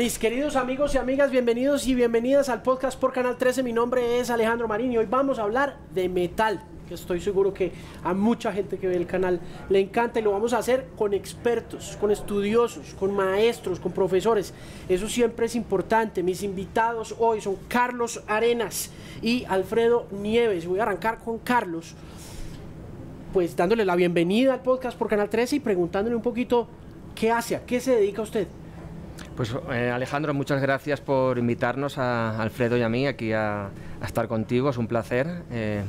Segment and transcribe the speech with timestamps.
[0.00, 3.62] Mis queridos amigos y amigas, bienvenidos y bienvenidas al podcast por Canal 13.
[3.62, 7.52] Mi nombre es Alejandro Marín y hoy vamos a hablar de metal, que estoy seguro
[7.52, 7.72] que
[8.02, 11.12] a mucha gente que ve el canal le encanta y lo vamos a hacer con
[11.12, 14.54] expertos, con estudiosos, con maestros, con profesores.
[14.88, 16.22] Eso siempre es importante.
[16.22, 18.90] Mis invitados hoy son Carlos Arenas
[19.20, 20.66] y Alfredo Nieves.
[20.66, 21.94] Voy a arrancar con Carlos,
[23.34, 26.68] pues dándole la bienvenida al podcast por Canal 13 y preguntándole un poquito
[27.14, 28.48] qué hace, a qué se dedica usted.
[29.40, 33.70] Pues eh, Alejandro, muchas gracias por invitarnos a Alfredo y a mí aquí a,
[34.04, 34.68] estar contigo.
[34.68, 35.80] Es un placer eh,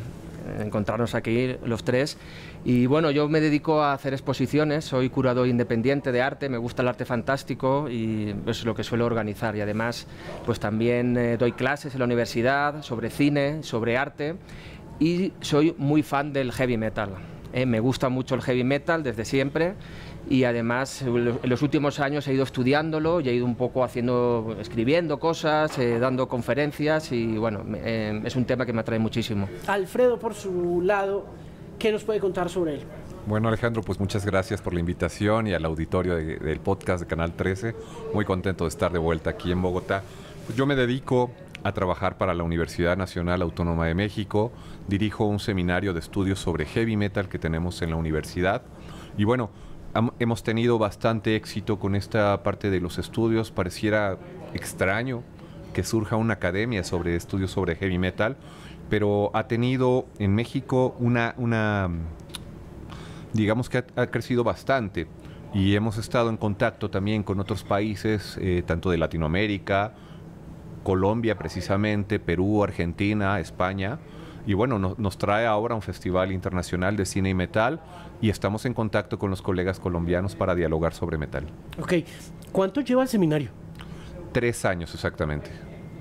[0.62, 2.18] encontrarnos aquí los tres.
[2.64, 6.82] Y bueno, yo me dedico a hacer exposiciones, soy curador independiente de arte, me gusta
[6.82, 9.54] el arte fantástico y es lo que suelo organizar.
[9.58, 10.08] Y además,
[10.46, 14.36] pues también eh, doy clases en la universidad sobre cine, sobre arte
[14.98, 17.16] y soy muy fan del heavy metal.
[17.68, 19.76] me gusta mucho el heavy metal desde siempre
[20.30, 24.56] y además en los últimos años he ido estudiándolo y he ido un poco haciendo,
[24.60, 29.50] escribiendo cosas, eh, dando conferencias y bueno, eh, es un tema que me atrae muchísimo.
[29.68, 31.26] Alfredo, por su lado,
[31.80, 32.82] ¿qué nos puede contar sobre él?
[33.28, 37.34] Bueno Alejandro, pues muchas gracias por la invitación y al auditorio del podcast de Canal
[37.34, 37.76] 13.
[38.14, 40.04] Muy contento de estar de vuelta aquí en Bogotá.
[40.46, 41.30] Pues yo me dedico
[41.64, 44.52] a trabajar para la Universidad Nacional Autónoma de México.
[44.88, 48.64] Dirijo un seminario de estudios sobre heavy metal que tenemos en la universidad.
[49.18, 49.52] Y bueno,
[50.20, 53.52] hemos tenido bastante éxito con esta parte de los estudios.
[53.52, 54.18] Pareciera
[54.54, 55.24] extraño
[55.74, 58.38] que surja una academia sobre estudios sobre heavy metal,
[58.90, 61.90] pero ha tenido en México una, una
[63.34, 65.08] digamos que ha, crecido bastante
[65.54, 69.94] y hemos estado en contacto también con otros países, eh, tanto de Latinoamérica,
[70.84, 74.00] Colombia precisamente, Perú, Argentina, España,
[74.46, 77.80] y bueno, nos trae ahora un festival internacional de cine y metal
[78.22, 81.46] y estamos en contacto con los colegas colombianos para dialogar sobre metal.
[81.80, 81.94] Ok,
[82.52, 83.50] ¿cuánto lleva el seminario?
[84.32, 85.52] Tres años exactamente.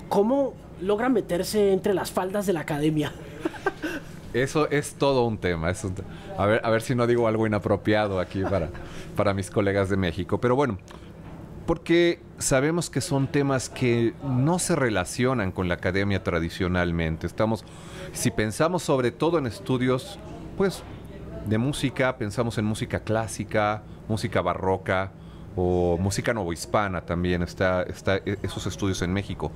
[0.09, 3.11] ¿Cómo logran meterse entre las faldas de la academia?
[4.33, 5.71] Eso es todo un tema.
[6.37, 8.69] a, ver, a ver si no digo algo inapropiado aquí para,
[9.15, 10.39] para mis colegas de México.
[10.39, 10.77] Pero bueno,
[11.71, 17.25] porque sabemos que son temas que no se relacionan con la academia tradicionalmente.
[17.25, 17.63] Estamos,
[18.11, 20.19] si pensamos sobre todo en estudios,
[20.57, 20.83] pues
[21.45, 25.13] de música, pensamos en música clásica, música barroca,
[25.55, 29.53] o música novohispana también está, está e, esos estudios en México.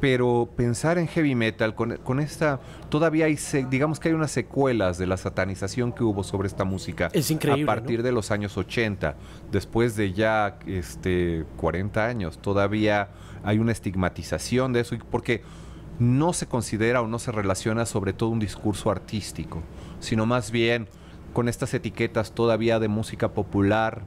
[0.00, 3.36] Pero pensar en heavy metal con, esta todavía hay
[3.68, 7.64] digamos que hay unas secuelas de la satanización que hubo sobre esta música es increíble,
[7.64, 9.16] a partir de los años 80,
[9.50, 13.08] después de ya este 40 años, todavía
[13.42, 15.42] hay una estigmatización de eso porque
[15.98, 19.62] no se considera o no se relaciona sobre todo un discurso artístico,
[19.98, 20.88] sino más bien
[21.32, 24.02] con estas etiquetas todavía de música popular,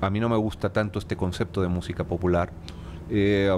[0.00, 2.52] a mí no me gusta tanto este concepto de música popular.
[3.08, 3.56] Eh,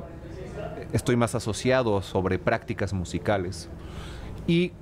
[0.95, 3.69] estoy más asociado sobre prácticas musicales.
[4.47, 4.73] Y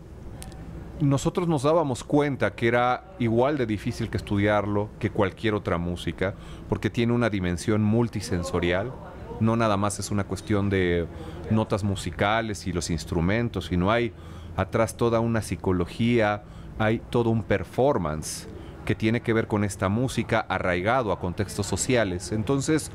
[1.00, 6.34] nosotros nos dábamos cuenta que era igual de difícil que estudiarlo que cualquier otra música,
[6.68, 8.92] porque tiene una dimensión multisensorial.
[9.40, 11.06] No nada más es una cuestión de
[11.50, 14.12] notas musicales y los instrumentos, sino hay
[14.54, 16.44] atrás toda una psicología,
[16.78, 18.48] hay todo un performance
[18.84, 22.32] que tiene que ver con esta música arraigado a contextos sociales.
[22.32, 22.90] Entonces,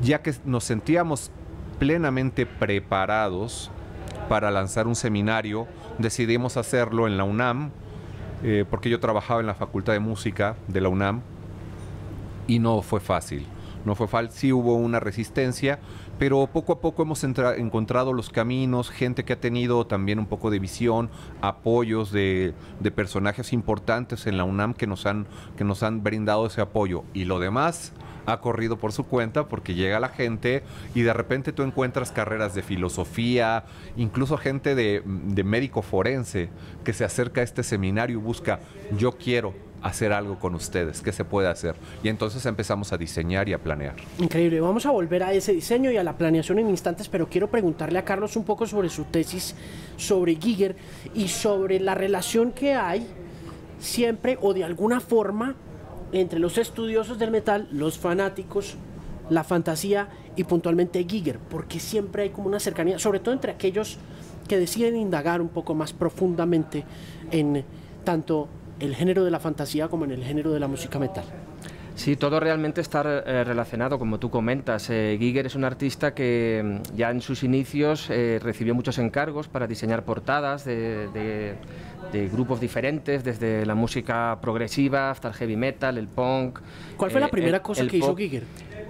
[0.00, 1.30] ya que nos sentíamos
[1.74, 3.70] plenamente preparados
[4.28, 5.66] para lanzar un seminario,
[5.98, 7.70] decidimos hacerlo en la UNAM,
[8.42, 11.20] eh, porque yo trabajaba en la Facultad de Música de la UNAM
[12.46, 13.46] y no fue fácil.
[13.84, 15.78] No fue fácil, sí hubo una resistencia,
[16.18, 20.50] pero poco a poco hemos encontrado los caminos, gente que ha tenido también un poco
[20.50, 21.10] de visión,
[21.42, 22.54] apoyos de,
[22.94, 27.04] personajes importantes en la UNAM que nos, han, que nos han brindado ese apoyo.
[27.12, 27.92] Y lo demás
[28.26, 30.62] ha corrido por su cuenta porque llega la gente
[30.94, 33.64] y de repente tú encuentras carreras de filosofía,
[33.96, 36.50] incluso gente de, de médico forense
[36.84, 38.60] que se acerca a este seminario y busca,
[38.98, 39.54] yo quiero
[39.84, 41.76] hacer algo con ustedes, qué se puede hacer.
[42.02, 43.96] Y entonces empezamos a diseñar y a planear.
[44.18, 47.48] Increíble, vamos a volver a ese diseño y a la planeación en instantes, pero quiero
[47.48, 49.54] preguntarle a Carlos un poco sobre su tesis
[49.96, 50.74] sobre Giger
[51.14, 53.06] y sobre la relación que hay
[53.78, 55.54] siempre o de alguna forma
[56.20, 58.76] entre los estudiosos del metal, los fanáticos,
[59.30, 63.98] la fantasía y puntualmente Giger, porque siempre hay como una cercanía, sobre todo entre aquellos
[64.46, 66.84] que deciden indagar un poco más profundamente
[67.30, 67.64] en
[68.04, 71.24] tanto el género de la fantasía como en el género de la música metal.
[71.94, 74.90] Sí, todo realmente está eh, relacionado, como tú comentas.
[74.90, 79.48] Eh, Giger es un artista que mm, ya en sus inicios eh, recibió muchos encargos
[79.48, 81.54] para diseñar portadas de,
[82.32, 86.60] grupos diferentes, desde la música progresiva hasta el heavy metal, el punk.
[86.96, 88.44] ¿Cuál fue la primera cosa que hizo Giger?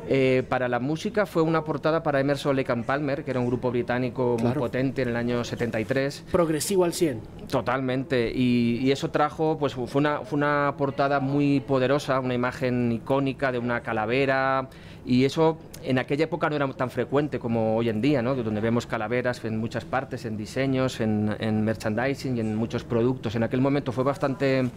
[0.06, 3.46] Eh, para la música fue una portada para Emerson Lake and Palmer, que era un
[3.46, 6.24] grupo británico muy potente en el año 73.
[6.30, 7.20] Progresivo al 100.
[7.48, 8.30] Totalmente.
[8.34, 13.58] Y, eso trajo, pues fue una, fue una portada muy poderosa, una imagen icónica de
[13.58, 14.69] una calavera.
[15.06, 18.35] Y eso en aquella época no era tan frecuente como hoy en día, ¿no?
[18.35, 23.35] donde vemos calaveras en muchas partes, en diseños, en, merchandising y en muchos productos.
[23.37, 24.70] En aquel momento fue bastante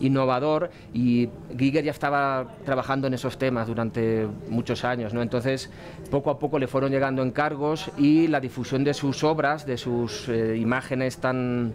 [0.00, 5.12] innovador y Giger ya estaba trabajando en esos temas durante muchos años.
[5.12, 5.20] ¿no?
[5.20, 5.70] Entonces,
[6.10, 10.28] poco a poco le fueron llegando encargos y la difusión de sus obras, de sus
[10.28, 11.74] eh, imágenes tan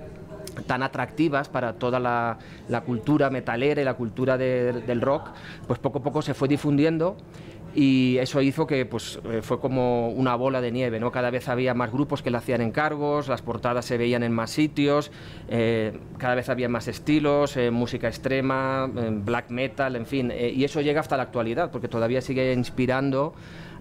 [0.49, 2.37] tan atractivas para toda la,
[2.67, 5.29] la, cultura metalera y la cultura del rock,
[5.67, 7.17] pues poco a poco se fue difundiendo
[7.75, 11.11] y eso hizo que pues, eh, fue como una bola de nieve, ¿no?
[11.11, 14.49] Cada vez había más grupos que le hacían encargos, las portadas se veían en más
[14.51, 15.11] sitios,
[15.49, 20.81] eh, cada vez había más estilos, eh, música extrema, black metal, en fin, y eso
[20.81, 23.33] llega hasta la actualidad, porque todavía sigue inspirando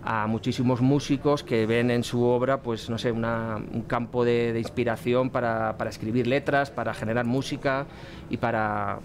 [0.05, 4.59] a muchísimos músicos que ven en su obra, pues no sé, un campo de, de
[4.59, 7.87] inspiración para, para escribir letras, para generar música
[8.31, 9.00] y para,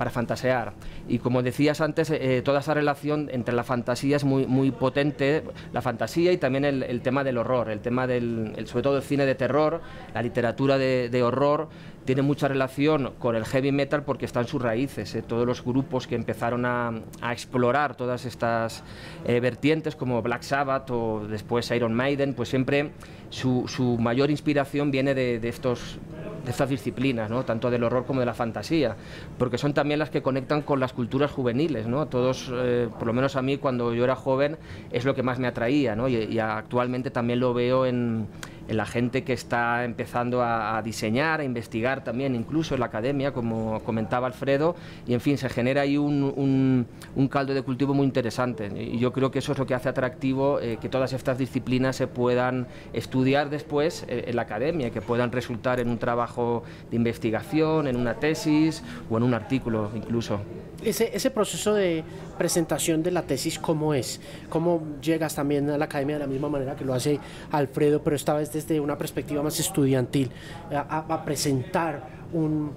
[0.00, 0.72] para fantasear.
[1.08, 5.44] Y como decías antes, eh, toda esa relación entre la fantasía es muy, muy potente,
[5.74, 9.26] la fantasía y también el, tema del horror, el tema del, sobre todo el cine
[9.26, 9.82] de terror,
[10.14, 11.68] la literatura de, horror,
[12.04, 15.14] tiene mucha relación con el heavy metal porque están sus raíces.
[15.14, 16.92] Eh, todos los grupos que empezaron a,
[17.30, 18.82] explorar todas estas
[19.26, 22.90] eh, vertientes, como Black Sabbath o después Iron Maiden, pues siempre
[23.28, 23.66] su,
[24.00, 25.98] mayor inspiración viene de, estos
[26.44, 27.44] de estas disciplinas, ¿no?
[27.44, 28.96] tanto del horror como de la fantasía,
[29.38, 31.86] porque son también las que conectan con las culturas juveniles.
[31.86, 32.06] ¿no?
[32.06, 34.56] Todos, eh, por lo menos a mí, cuando yo era joven,
[34.90, 36.08] es lo que más me atraía, ¿no?
[36.08, 38.26] y actualmente también lo veo en,
[38.59, 43.32] en la gente que está empezando a, diseñar, a investigar también, incluso en la academia,
[43.32, 44.76] como comentaba Alfredo,
[45.06, 46.86] y en fin, se genera ahí un,
[47.30, 48.70] caldo de cultivo muy interesante.
[48.76, 51.96] Y yo creo que eso es lo que hace atractivo eh, que todas estas disciplinas
[51.96, 56.96] se puedan estudiar después eh, en la academia, que puedan resultar en un trabajo de
[56.96, 60.40] investigación, en una tesis o en un artículo incluso.
[60.82, 62.02] Ese proceso de
[62.38, 64.18] presentación de la tesis, ¿cómo es?
[64.48, 67.20] ¿Cómo llegas también a la academia de la misma manera que lo hace
[67.52, 70.30] Alfredo, pero esta vez desde una perspectiva más estudiantil,
[70.72, 72.02] a, presentar
[72.32, 72.70] un,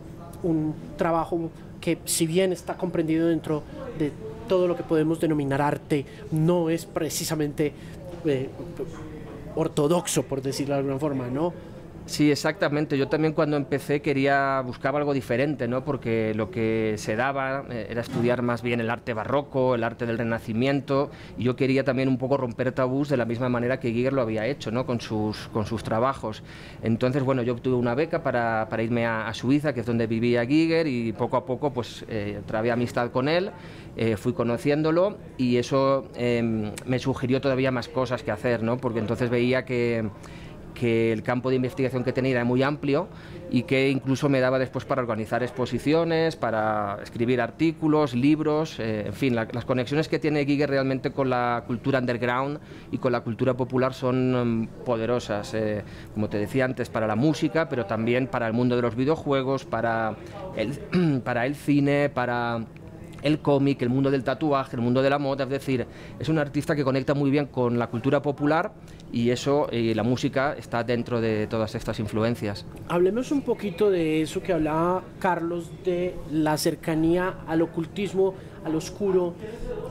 [0.44, 1.50] un trabajo
[1.82, 3.64] que si bien está comprendido dentro
[4.00, 4.12] de
[4.48, 7.74] todo lo que podemos denominar arte, no es precisamente
[8.26, 8.50] eh,
[9.56, 11.54] ortodoxo, por decirlo de alguna forma, ¿no?
[12.06, 12.98] Sí, exactamente.
[12.98, 15.86] Yo también cuando empecé quería buscar algo diferente, ¿no?
[15.86, 20.06] Porque lo que se daba eh, era estudiar más bien el arte barroco, el arte
[20.06, 23.92] del Renacimiento, y yo quería también un poco romper tabús de la misma manera que
[23.94, 24.86] Giger lo había hecho, ¿no?
[24.86, 26.44] Con sus, con sus trabajos.
[26.82, 30.46] Entonces, bueno, yo obtuve una beca para, para irme a, Suiza, que es donde vivía
[30.46, 33.52] Giger, y poco a poco, pues, eh, trabé amistad con él,
[33.96, 38.78] eh, fui conociéndolo, y eso em, me sugirió todavía más cosas que hacer, ¿no?
[38.78, 40.10] Porque entonces veía que
[40.74, 43.08] que el campo de investigación que tenía era muy amplio
[43.52, 49.14] y que incluso me daba después para organizar exposiciones, para escribir artículos, libros, eh, en
[49.14, 52.60] fin, las conexiones que tiene Giger realmente con la cultura underground
[52.92, 55.84] y con la cultura popular son mm, poderosas, eh,
[56.14, 59.66] como te decía antes, para la música, pero también para el mundo de los videojuegos,
[59.66, 60.16] para
[60.56, 62.66] el, para el cine, para
[63.24, 65.88] el cómic, el mundo del tatuaje, el mundo de la moda, es decir,
[66.20, 68.74] es un artista que conecta muy bien con la cultura popular
[69.14, 72.66] y eso, y la música está dentro de todas estas influencias.
[72.90, 78.34] Hablemos un poquito de eso que hablaba Carlos, de la cercanía al ocultismo,
[78.66, 79.36] al oscuro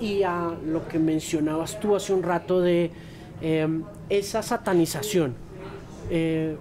[0.00, 2.90] y a lo que mencionabas tú hace un rato de
[3.40, 5.34] em, esa satanización
[6.10, 6.56] eh,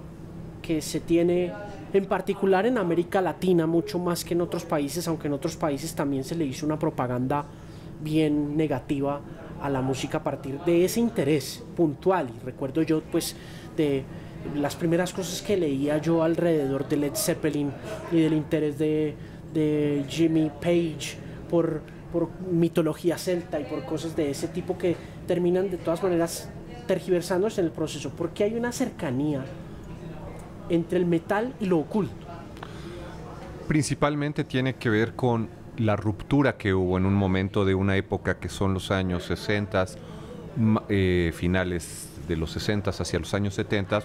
[0.61, 1.51] que se tiene
[1.93, 5.95] en particular en América Latina, mucho más que en otros países, aunque en otros países
[5.95, 7.43] también se le hizo una propaganda
[8.03, 9.19] bien negativa
[9.61, 12.29] a la música a partir de ese interés puntual.
[12.35, 13.35] Y recuerdo yo, pues,
[13.77, 14.03] de
[14.55, 17.71] las primeras cosas que leía yo alrededor de Led Zeppelin
[18.11, 19.15] y del interés de,
[19.53, 21.17] de Jimmy Page
[21.49, 24.95] por, por mitología celta y por cosas de ese tipo que
[25.27, 26.49] terminan de todas maneras
[26.87, 29.45] tergiversándose en el proceso, porque hay una cercanía
[30.69, 32.15] entre el metal y lo oculto?
[33.67, 35.47] Principalmente tiene que ver con
[35.81, 39.85] la ruptura que hubo en un momento de una época que son los años 60,
[40.89, 44.03] eh, finales de los 60 hacia los años 70,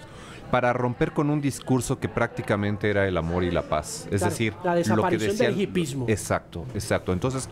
[0.49, 4.07] para romper con un discurso que prácticamente era el amor y la paz.
[4.09, 6.05] Es decir, la desaparición lo que del hipismo.
[6.07, 7.13] Exacto, exacto.
[7.13, 7.47] Entonces,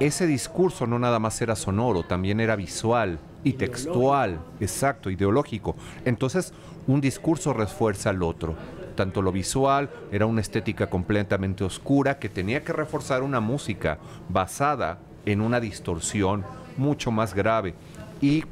[0.00, 5.76] ese discurso no nada más era sonoro, también era visual y textual, exacto, ideológico.
[6.04, 6.52] Entonces,
[6.86, 8.56] un discurso refuerza al otro.
[9.00, 13.96] Tanto lo visual era una estética completamente oscura que tenía que reforzar una música
[14.28, 16.44] basada en una distorsión
[16.76, 17.72] mucho más grave
[18.20, 18.44] y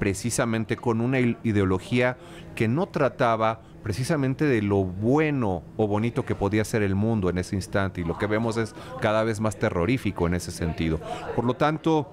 [0.00, 2.16] precisamente con una ideología
[2.56, 7.38] que no trataba precisamente de lo bueno o bonito que podía ser el mundo en
[7.38, 10.98] ese instante y lo que vemos es cada vez más terrorífico en ese sentido.
[11.36, 12.10] Por lo tanto,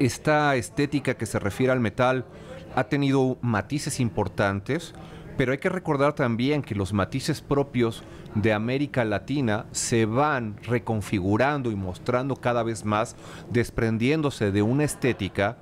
[0.00, 2.24] esta estética que se refiere al metal
[2.74, 4.92] ha tenido matices importantes,
[5.36, 8.02] pero hay que recordar también que los matices propios
[8.34, 13.16] de América Latina se van reconfigurando y mostrando cada vez más,
[13.50, 15.58] desprendiéndose de una estética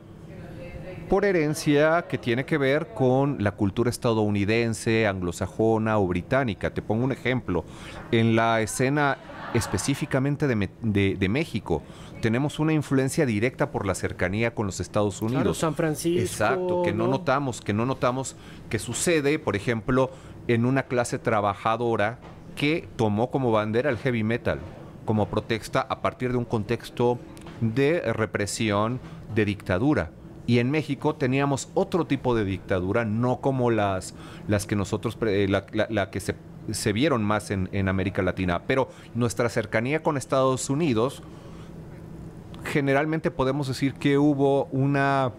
[1.08, 6.72] por herencia que tiene que ver con la cultura estadounidense, anglosajona o británica.
[6.72, 7.64] Te pongo un ejemplo.
[8.10, 9.18] En la escena
[9.54, 11.82] específicamente de, México,
[12.24, 15.42] tenemos una influencia directa por la cercanía con los Estados Unidos.
[15.42, 16.22] Claro, San Francisco.
[16.22, 18.34] Exacto, que no, notamos, que no notamos
[18.70, 20.10] que sucede, por ejemplo,
[20.48, 22.18] en una clase trabajadora
[22.56, 24.58] que tomó como bandera el heavy metal,
[25.04, 27.18] como protesta a partir de un contexto
[27.60, 29.00] de represión,
[29.34, 30.10] de dictadura.
[30.46, 34.14] Y en México teníamos otro tipo de dictadura, no como las,
[34.48, 36.36] las que nosotros, eh, la, que se,
[36.70, 38.62] se, vieron más en, en, América Latina.
[38.66, 41.22] Pero nuestra cercanía con Estados Unidos,
[42.64, 45.32] generalmente podemos decir que hubo una...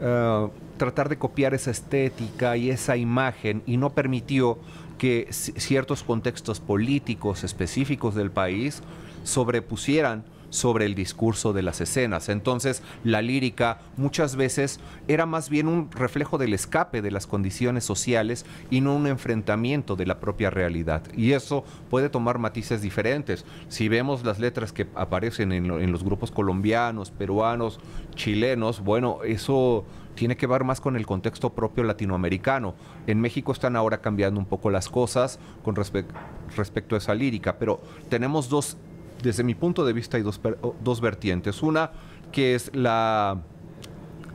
[0.00, 4.58] Eh, tratar de copiar esa estética y esa imagen y no permitió
[4.96, 8.82] que ciertos contextos políticos específicos del país
[9.22, 12.28] sobrepusieran sobre el discurso de las escenas.
[12.28, 17.84] Entonces, la lírica muchas veces era más bien un reflejo del escape de las condiciones
[17.84, 21.02] sociales y no un enfrentamiento de la propia realidad.
[21.16, 23.44] Y eso puede tomar matices diferentes.
[23.68, 27.80] Si vemos las letras que aparecen en, los grupos colombianos, peruanos,
[28.14, 32.74] chilenos, bueno, eso tiene que ver más con el contexto propio latinoamericano.
[33.06, 37.80] En México están ahora cambiando un poco las cosas con respecto a esa lírica, pero
[38.08, 38.76] tenemos dos
[39.22, 41.62] desde mi punto de vista hay dos, vertientes.
[41.62, 41.90] Una
[42.32, 43.38] que es la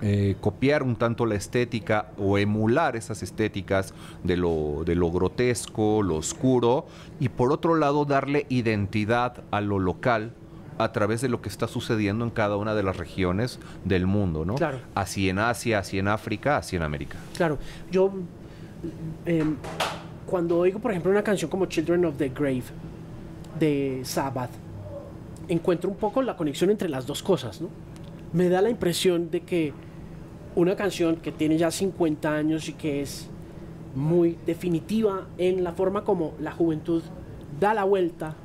[0.01, 6.04] eh, copiar un tanto la estética o emular esas estéticas de lo, de lo grotesco,
[6.04, 6.86] lo oscuro,
[7.20, 10.34] y por otro lado darle identidad a lo local
[10.77, 14.46] a través de lo que está sucediendo en cada una de las regiones del mundo,
[14.46, 14.56] ¿no?
[14.56, 14.80] Claro.
[14.94, 17.18] Así en Asia, así en África, así en América.
[17.36, 17.58] Claro,
[17.92, 18.12] yo
[19.25, 19.56] em,
[20.25, 22.63] cuando oigo, por ejemplo, una canción como Children of the Grave
[23.58, 24.51] de Sabbath,
[25.48, 27.70] encuentro un poco la conexión entre las dos cosas, ¿no?
[28.34, 29.74] Me da la impresión de que
[30.56, 33.30] una canción que tiene ya 50 años y que es
[33.94, 37.02] muy definitiva en la forma como la juventud
[37.60, 38.36] da la vuelta,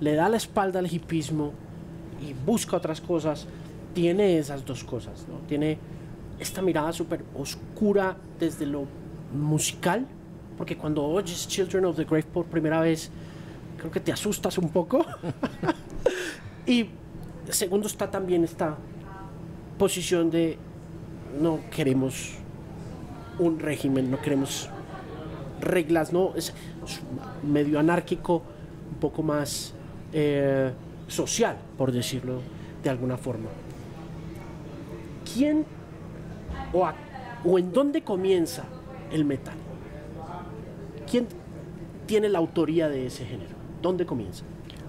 [0.00, 1.52] le da la espalda al hipismo
[2.20, 3.46] y busca otras cosas,
[3.94, 5.38] tiene esas dos cosas, ¿no?
[5.48, 5.78] Tiene
[6.38, 8.84] esta mirada súper oscura desde lo
[9.34, 10.06] musical,
[10.56, 13.10] porque cuando oyes Children of the Grave por primera vez,
[13.82, 15.04] creo que te asustas un poco.
[16.64, 16.90] Y
[17.50, 18.76] segundo está también esta
[19.78, 20.56] posición de
[21.40, 22.34] no queremos
[23.40, 24.70] un régimen, no queremos
[25.60, 26.54] reglas, no, es,
[27.42, 28.42] medio anárquico,
[28.92, 29.74] un poco más
[30.12, 30.70] eh,
[31.08, 32.38] social, por decirlo
[32.84, 33.48] de alguna forma.
[35.34, 35.66] ¿Quién
[36.72, 36.88] o,
[37.44, 38.62] o en dónde comienza
[39.10, 39.56] el metal?
[41.10, 41.26] ¿Quién
[42.06, 43.61] tiene la autoría de ese género?
[43.82, 44.44] ¿Dónde comienza?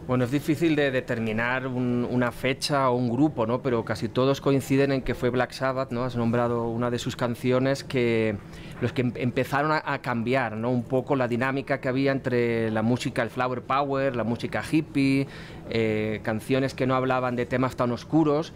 [0.08, 3.62] Bueno, es difícil de determinar una fecha o un grupo, ¿no?
[3.62, 6.04] Pero casi todos coinciden en que fue Black Sabbath, ¿no?
[6.04, 8.38] Has nombrado una de sus canciones que
[8.82, 10.70] los que em, empezaron a, cambiar, ¿no?
[10.70, 15.28] Un poco la dinámica que había entre la música, el flower power, la música hippie,
[15.70, 18.52] eh, canciones que no hablaban de temas tan oscuros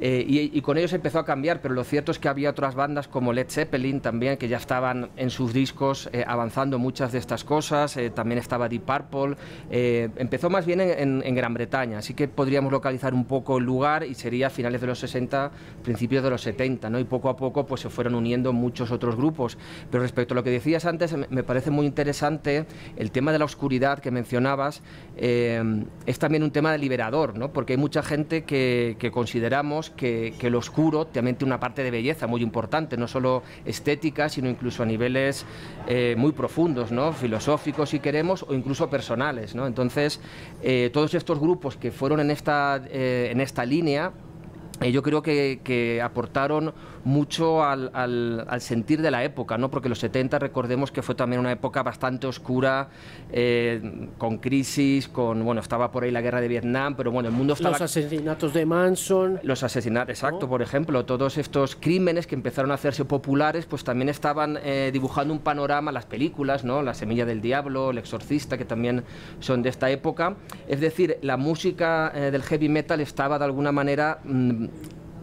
[0.00, 3.06] eh, y, con ellos empezó a cambiar, pero lo cierto es que había otras bandas
[3.06, 7.44] como Led Zeppelin también, que ya estaban en sus discos eh, avanzando muchas de estas
[7.44, 9.36] cosas, también estaba Deep Purple,
[9.70, 14.14] empezó más bien en, Gran Bretaña, así que podríamos localizar un poco el lugar y
[14.14, 15.52] sería finales de los 60,
[15.84, 16.98] principios de los 70, ¿no?
[16.98, 19.56] y poco a poco pues se fueron uniendo muchos otros grupos.
[19.90, 23.44] Pero respecto a lo que decías antes, me parece muy interesante el tema de la
[23.44, 24.82] oscuridad que mencionabas,
[25.16, 27.52] es también un tema liberador, ¿no?
[27.52, 31.90] porque hay mucha gente que, consideramos que, que, lo oscuro también tiene una parte de
[31.90, 35.44] belleza muy importante, no solo estética, sino incluso a niveles
[35.86, 37.12] eh, muy profundos, ¿no?
[37.12, 39.54] filosóficos si queremos, o incluso personales.
[39.54, 39.66] ¿no?
[39.66, 40.20] Entonces,
[40.62, 44.31] eh, todos estos grupos que fueron en esta, eh, en esta línea, eh,
[44.90, 46.74] yo creo que, que aportaron
[47.04, 49.70] mucho al, al, al, sentir de la época, ¿no?
[49.70, 52.88] porque los 70 recordemos que fue también una época bastante oscura,
[53.32, 57.34] eh, con crisis, con, bueno, estaba por ahí la guerra de Vietnam, pero bueno, el
[57.34, 57.72] mundo estaba...
[57.72, 59.40] Los asesinatos de Manson.
[59.42, 60.48] Los asesinatos, exacto, ¿no?
[60.48, 65.34] por ejemplo, todos estos crímenes que empezaron a hacerse populares, pues también estaban eh, dibujando
[65.34, 66.82] un panorama, las películas, ¿no?
[66.82, 69.04] La Semilla del Diablo, El Exorcista, que también
[69.40, 70.36] son de esta época.
[70.68, 74.20] Es decir, la música eh, del heavy metal estaba de alguna manera...
[74.24, 74.66] Mmm,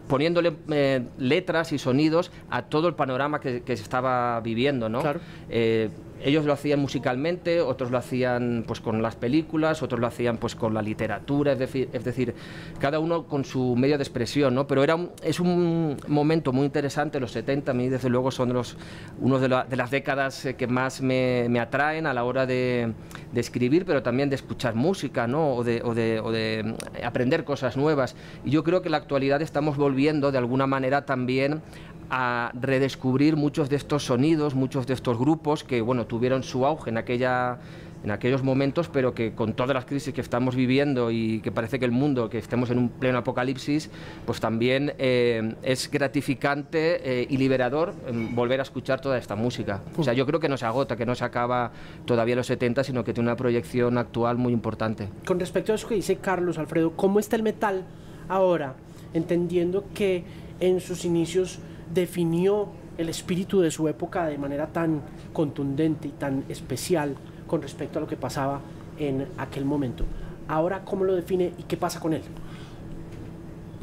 [0.08, 5.00] poniéndole eh, letras y sonidos a todo el panorama que, que se estaba viviendo, ¿no?
[5.00, 5.20] Claro.
[5.48, 5.88] Eh,
[6.22, 10.54] ellos lo hacían musicalmente, otros lo hacían pues con las películas, otros lo hacían pues
[10.54, 12.34] con la literatura, es decir, es decir
[12.78, 14.66] cada uno con su medio de expresión, ¿no?
[14.66, 18.52] Pero era un, es un momento muy interesante, los 70 a mí desde luego son
[18.52, 18.76] los,
[19.20, 22.92] uno de, la, de las décadas que más me, me, atraen a la hora de,
[23.32, 25.54] de, escribir, pero también de escuchar música, ¿no?
[25.54, 26.74] O de, o, de, o de
[27.04, 28.16] aprender cosas nuevas.
[28.44, 31.62] Y yo creo que en la actualidad estamos volviendo de alguna manera también
[32.10, 36.90] a redescubrir muchos de estos sonidos, muchos de estos grupos que bueno, tuvieron su auge
[36.90, 37.58] en, aquella,
[38.02, 41.78] en aquellos momentos, pero que con todas las crisis que estamos viviendo y que parece
[41.78, 43.90] que el mundo, que estemos en un pleno apocalipsis,
[44.26, 49.80] pues también eh, es gratificante eh, y liberador eh, volver a escuchar toda esta música.
[49.96, 51.70] O sea, yo creo que no se agota, que no se acaba
[52.06, 55.08] todavía los 70, sino que tiene una proyección actual muy importante.
[55.24, 57.84] Con respecto a eso que dice Carlos, Alfredo, ¿cómo está el metal
[58.28, 58.74] ahora?
[59.14, 60.24] Entendiendo que
[60.60, 61.60] en sus inicios
[61.92, 62.68] definió
[62.98, 67.16] el espíritu de su época de manera tan contundente y tan especial
[67.46, 68.60] con respecto a lo que pasaba
[68.98, 70.04] en aquel momento.
[70.48, 72.22] Ahora, ¿cómo lo define y qué pasa con él?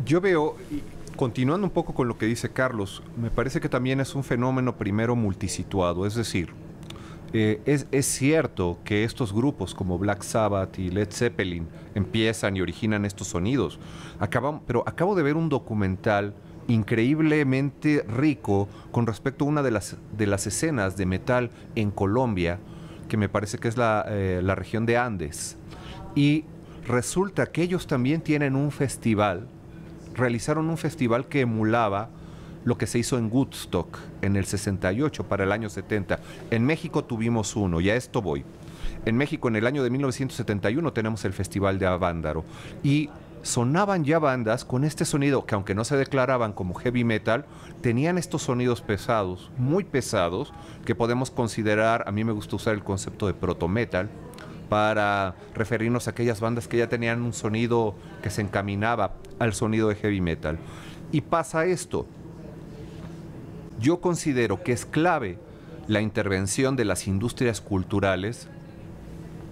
[0.06, 0.56] Yo veo,
[1.16, 4.78] continuando un poco con lo que dice Carlos, me parece que también es un fenómeno
[4.78, 6.54] primero multisituado, es decir,
[7.34, 13.04] eh, es, cierto que estos grupos como Black Sabbath y Led Zeppelin empiezan y originan
[13.04, 13.80] estos sonidos,
[14.20, 16.34] Acaban, pero acabo de ver un documental
[16.68, 22.60] increíblemente rico con respecto a una de las, de las escenas de metal en Colombia,
[23.08, 25.58] que me parece que es la, eh, la región de Andes.
[26.16, 26.44] Y
[26.88, 29.48] resulta que ellos también tienen un festival,
[30.16, 32.10] realizaron un festival que emulaba
[32.66, 36.20] lo que se hizo en Woodstock en el 68 para el año 70.
[36.52, 38.44] En México tuvimos uno, y a esto voy.
[39.06, 42.44] En México en el año de 1971 tenemos el Festival de Avándaro
[42.84, 43.10] y
[43.42, 47.46] sonaban ya bandas con este sonido que aunque no se declaraban como heavy metal,
[47.82, 50.54] tenían estos sonidos pesados, muy pesados,
[50.86, 54.10] que podemos considerar, a mí me gusta usar el concepto de proto metal,
[54.70, 59.90] para referirnos a aquellas bandas que ya tenían un sonido que se encaminaba al sonido
[59.90, 60.58] de heavy metal.
[61.12, 62.06] Y pasa esto.
[63.80, 65.38] Yo considero que es clave
[65.88, 68.50] la intervención de las industrias culturales,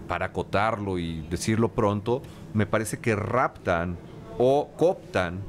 [0.08, 2.22] para acotarlo y decirlo pronto,
[2.56, 3.98] me parece que raptan
[4.40, 5.40] o cooptan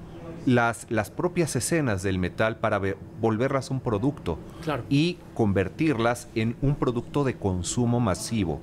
[0.44, 4.84] las, las propias escenas del metal para ver, volverlas un producto claro.
[4.90, 8.60] y convertirlas en un producto de consumo masivo.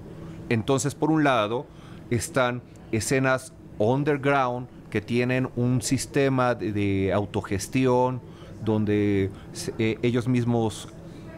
[0.49, 1.65] Entonces, por un lado,
[2.09, 8.21] están escenas underground que tienen un sistema de, de autogestión
[8.63, 9.29] donde
[9.77, 10.87] eh, ellos mismos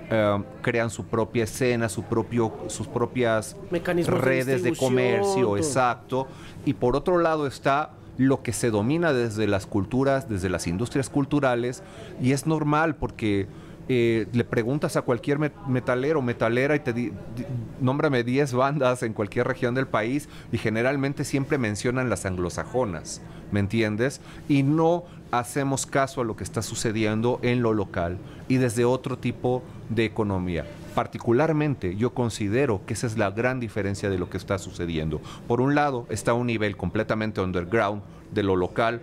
[0.05, 5.57] Uh, crean su propia escena, su propio, sus propias Mecanismos redes de, de comercio, todo.
[5.57, 6.27] exacto.
[6.63, 11.09] Y por otro lado está lo que se domina desde las culturas, desde las industrias
[11.09, 11.81] culturales,
[12.21, 13.47] y es normal porque
[13.87, 17.45] eh, le preguntas a cualquier metalero, metalera y te di, di,
[17.79, 23.21] nómbrame 10 bandas en cualquier región del país y generalmente siempre mencionan las anglosajonas,
[23.51, 24.21] ¿me entiendes?
[24.49, 28.17] Y no hacemos caso a lo que está sucediendo en lo local
[28.47, 30.65] y desde otro tipo de economía.
[30.95, 35.21] Particularmente yo considero que esa es la gran diferencia de lo que está sucediendo.
[35.47, 39.01] Por un lado está un nivel completamente underground de lo local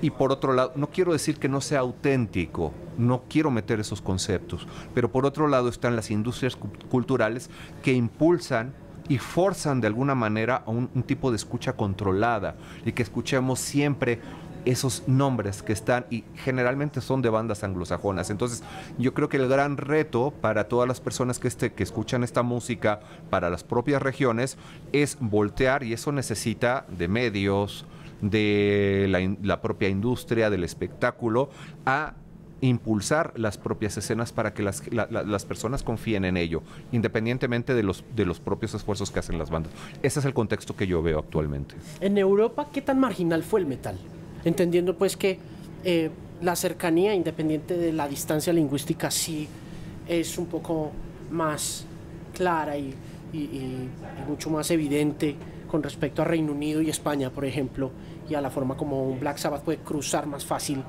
[0.00, 4.02] y por otro lado, no quiero decir que no sea auténtico, no quiero meter esos
[4.02, 7.48] conceptos, pero por otro lado están las industrias culturales
[7.82, 8.74] que impulsan
[9.08, 14.20] y forzan de alguna manera a un, tipo de escucha controlada y que escuchemos siempre
[14.64, 18.28] esos nombres que están y generalmente son de bandas anglosajonas.
[18.28, 18.62] Entonces,
[18.98, 22.42] yo creo que el gran reto para todas las personas que, este, que escuchan esta
[22.42, 24.58] música, para las propias regiones,
[24.92, 27.86] es voltear y eso necesita de medios,
[28.20, 31.48] de la, la propia industria, del espectáculo,
[31.86, 32.14] a
[32.60, 37.74] impulsar las propias escenas para que las, la, la, las personas confíen en ello, independientemente
[37.74, 39.72] de los, de los propios esfuerzos que hacen las bandas.
[40.02, 41.74] Ese es el contexto que yo veo actualmente.
[42.00, 43.98] En Europa, ¿qué tan marginal fue el metal?
[44.44, 45.38] entendiendo pues que
[45.84, 49.48] eh, la cercanía, independiente de la distancia lingüística, sí
[50.06, 50.92] es un poco
[51.30, 51.84] más
[52.32, 52.94] clara y
[53.32, 53.88] y,
[54.26, 55.36] mucho más evidente
[55.70, 57.90] con respecto a Reino Unido y España, por ejemplo,
[58.28, 60.82] y a la forma como un Black Sabbath puede cruzar más fácil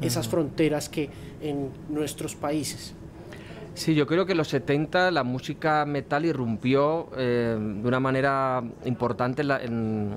[0.00, 1.08] esas fronteras que
[1.42, 2.94] en nuestros países.
[3.74, 8.62] Sí, yo creo que en los 70 la música metal irrumpió eh, de una manera
[8.84, 10.16] importante en,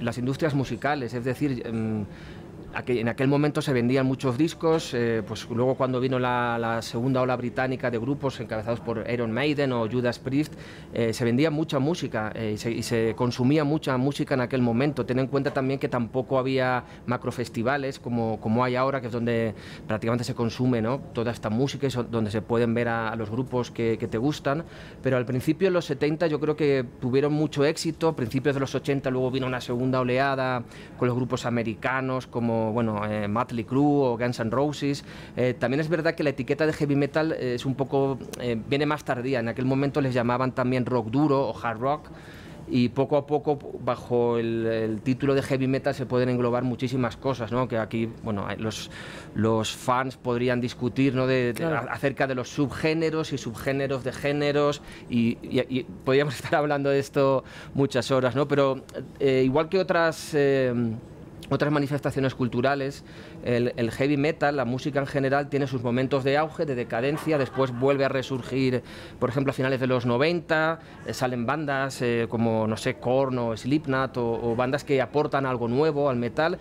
[0.00, 1.62] las industrias musicales, es decir,
[2.74, 7.36] en aquel momento se vendían muchos discos, eh, pues luego cuando vino la, segunda ola
[7.36, 10.54] británica de grupos encabezados por Iron Maiden o Judas Priest,
[10.94, 15.04] eh, se vendía mucha música eh, y, se, consumía mucha música en aquel momento.
[15.04, 19.54] Ten en cuenta también que tampoco había macrofestivales como, como hay ahora, que es donde
[19.86, 21.00] prácticamente se consume ¿no?
[21.12, 24.64] toda esta música y donde se pueden ver a, los grupos que, que, te gustan.
[25.02, 28.08] Pero al principio, en los 70, yo creo que tuvieron mucho éxito.
[28.08, 30.62] A principios de los 80 luego vino una segunda oleada
[30.98, 35.04] con los grupos americanos como bueno, eh, Motley Crue o Guns N' Roses.
[35.36, 38.86] Eh, también es verdad que la etiqueta de heavy metal es un poco, eh, viene
[38.86, 39.40] más tardía.
[39.40, 42.10] En aquel momento les llamaban también rock duro o hard rock
[42.70, 47.50] y poco a poco bajo el, título de heavy metal se pueden englobar muchísimas cosas,
[47.50, 47.68] ¿no?
[47.68, 48.90] que aquí bueno, los,
[49.34, 51.26] los fans podrían discutir ¿no?
[51.26, 51.54] de,
[51.90, 55.34] acerca de los subgéneros y subgéneros de géneros y,
[56.04, 57.44] podríamos estar hablando de esto
[57.74, 58.46] muchas horas, ¿no?
[58.46, 58.84] pero
[59.20, 60.34] igual que otras
[61.50, 63.04] otras manifestaciones culturales,
[63.44, 67.76] el, heavy metal, la música en general, tiene sus momentos de auge, de decadencia, después
[67.78, 68.82] vuelve a resurgir,
[69.18, 73.38] por ejemplo, a finales de los 90, eh, salen bandas eh, como, no sé, Korn
[73.38, 76.58] o Slipknot, o, bandas que aportan algo nuevo al metal,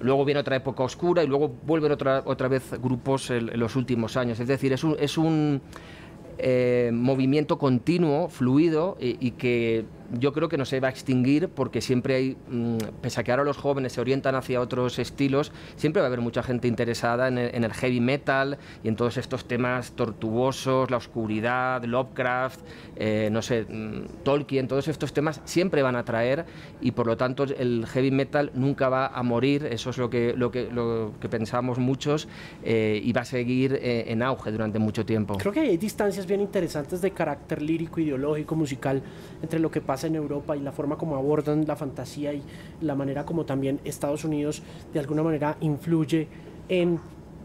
[0.00, 4.16] luego viene otra época oscura y luego vuelven otra, otra vez grupos en, los últimos
[4.16, 4.38] años.
[4.38, 5.60] Es decir, es un, es un
[6.38, 11.80] eh, movimiento continuo, fluido y, que yo creo que no se va a extinguir porque
[11.80, 16.00] siempre hay, mm, pese a que ahora los jóvenes se orientan hacia otros estilos, siempre
[16.00, 19.92] va a haber mucha gente interesada en el, heavy metal y en todos estos temas
[19.92, 22.60] tortuosos, la oscuridad, Lovecraft,
[22.96, 26.46] eh, no sé, mm, Tolkien, todos estos temas siempre van a traer
[26.80, 30.34] y por lo tanto el heavy metal nunca va a morir, eso es lo que,
[30.34, 32.28] lo que, lo que pensamos muchos
[32.62, 35.36] eh, y va a seguir eh, en auge durante mucho tiempo.
[35.36, 39.02] Creo que hay distancias bien interesantes de carácter lírico, ideológico, musical
[39.42, 42.42] entre lo que pasa en Europa y la forma como abordan la fantasía y
[42.80, 46.28] la manera como también Estados Unidos de alguna manera influye
[46.68, 47.00] en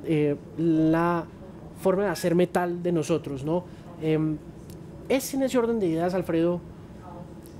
[0.05, 1.25] eh, la
[1.81, 3.63] forma de hacer metal de nosotros, ¿no?
[4.01, 4.37] Em,
[5.09, 6.61] ¿Es en ese orden de ideas, Alfredo,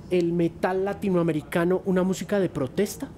[0.09, 3.09] el metal latinoamericano una música de protesta?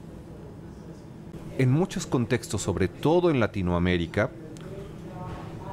[1.57, 4.31] En muchos contextos, sobre todo en Latinoamérica,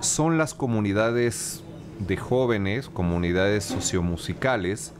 [0.00, 1.62] son las comunidades
[1.98, 4.92] de jóvenes, comunidades sociomusicales,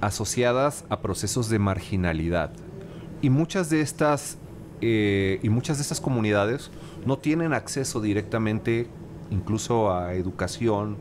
[0.00, 2.52] asociadas a procesos de marginalidad.
[3.22, 4.38] Y muchas de estas,
[4.80, 6.70] eh, y muchas de estas comunidades
[7.04, 8.88] no tienen acceso directamente
[9.30, 10.96] incluso a educación.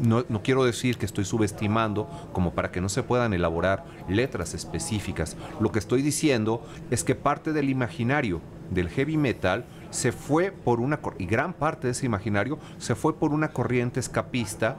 [0.00, 4.54] no, no, quiero decir que estoy subestimando como para que no se puedan elaborar letras
[4.54, 5.36] específicas.
[5.60, 10.80] Lo que estoy diciendo es que parte del imaginario del heavy metal se fue por
[10.80, 14.76] una, y gran parte de ese imaginario se fue por una corriente escapista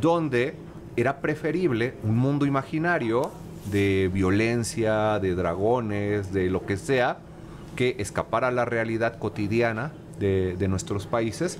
[0.00, 0.56] donde
[0.96, 3.30] era preferible un mundo imaginario
[3.70, 7.18] de violencia, de dragones, de lo que sea,
[7.76, 11.58] que escapar a la realidad cotidiana de, nuestros países.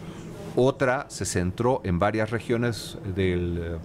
[0.56, 3.78] Otra se centró en varias regiones del,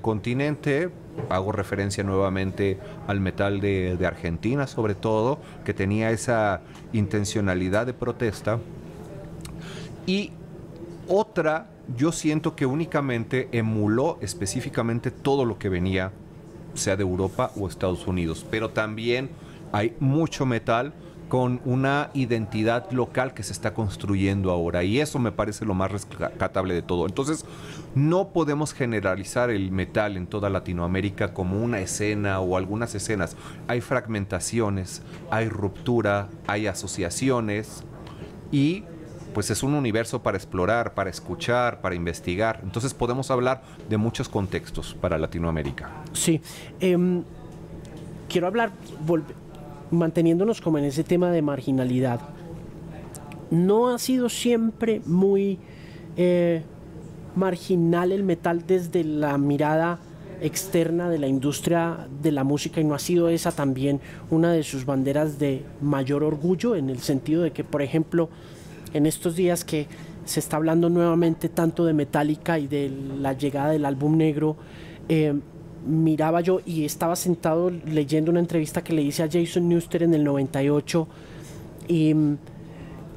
[0.00, 0.90] continente.
[1.30, 7.94] Hago referencia nuevamente al metal de, de Argentina, sobre todo, que tenía esa intencionalidad de
[7.94, 8.58] protesta.
[10.06, 10.32] Y
[11.08, 16.12] otra yo siento que únicamente emuló específicamente todo lo que venía,
[16.74, 18.44] sea de Europa o Estados Unidos.
[18.50, 19.30] Pero también
[19.72, 20.92] hay mucho metal
[21.28, 25.90] con una identidad local que se está construyendo ahora y eso me parece lo más
[25.90, 27.06] rescatable de todo.
[27.06, 27.44] Entonces,
[27.94, 33.36] no podemos generalizar el metal en toda Latinoamérica como una escena o algunas escenas.
[33.66, 37.82] Hay fragmentaciones, hay ruptura, hay asociaciones
[38.52, 38.84] y
[39.36, 42.60] pues es un universo para explorar, para escuchar, para investigar.
[42.62, 45.90] Entonces podemos hablar de muchos contextos para Latinoamérica.
[46.14, 46.40] Sí.
[46.80, 47.22] Em,
[48.30, 48.72] quiero hablar,
[49.90, 52.20] manteniéndonos como en ese tema de marginalidad.
[53.50, 55.58] No ha sido siempre muy
[56.16, 56.62] eh,
[57.34, 59.98] marginal el metal desde la mirada
[60.40, 64.62] externa de la industria de la música y no ha sido esa también una de
[64.62, 68.30] sus banderas de mayor orgullo en el sentido de que, por ejemplo,
[68.92, 69.86] en estos días que
[70.24, 74.56] se está hablando nuevamente tanto de Metallica y de la llegada del álbum negro,
[75.08, 75.34] eh,
[75.86, 80.14] miraba yo y estaba sentado leyendo una entrevista que le hice a Jason Newster en
[80.14, 81.06] el 98
[81.88, 82.14] y,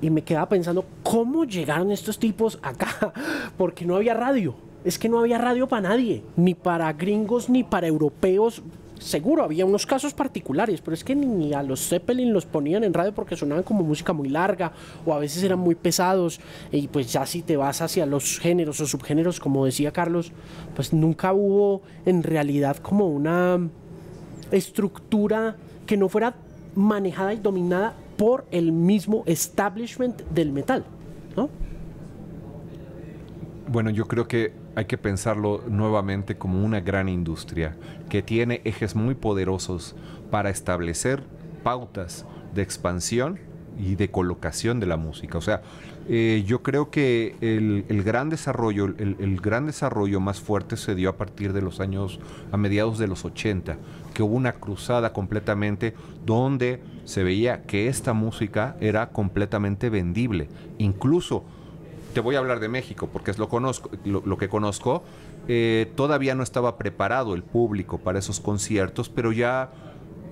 [0.01, 3.13] y me quedaba pensando cómo llegaron estos tipos acá,
[3.57, 7.63] porque no había radio es que no había radio para nadie, ni para gringos ni
[7.63, 8.61] para europeos.
[8.99, 12.93] Seguro, había unos casos particulares, pero es que ni a los Zeppelin los ponían en
[12.93, 14.73] radio porque sonaban como música muy larga
[15.05, 16.41] o a veces eran muy pesados.
[16.69, 20.33] Y pues ya si te vas hacia los géneros o subgéneros, como decía Carlos,
[20.75, 23.69] pues nunca hubo en realidad como una
[24.51, 26.35] estructura que no fuera
[26.75, 30.83] manejada y dominada por el mismo establishment del metal,
[31.37, 31.49] ¿no?
[33.71, 37.75] Bueno, yo creo que hay que pensarlo nuevamente como una gran industria
[38.09, 39.95] que tiene ejes muy poderosos
[40.31, 41.23] para establecer
[41.63, 43.39] pautas de expansión
[43.77, 45.37] y de colocación de la música.
[45.37, 45.61] O sea,
[46.07, 51.09] eh, yo creo que el, gran desarrollo, el, el, gran desarrollo más fuerte se dio
[51.09, 52.19] a partir de los años,
[52.51, 53.77] a mediados de los 80,
[54.13, 55.93] que hubo una cruzada completamente
[56.25, 60.49] donde se veía que esta música era completamente vendible.
[60.77, 61.45] Incluso
[62.13, 65.03] te voy a hablar de México porque es lo, conozco, lo, que conozco.
[65.47, 69.71] Eh, todavía no estaba preparado el público para esos conciertos, pero ya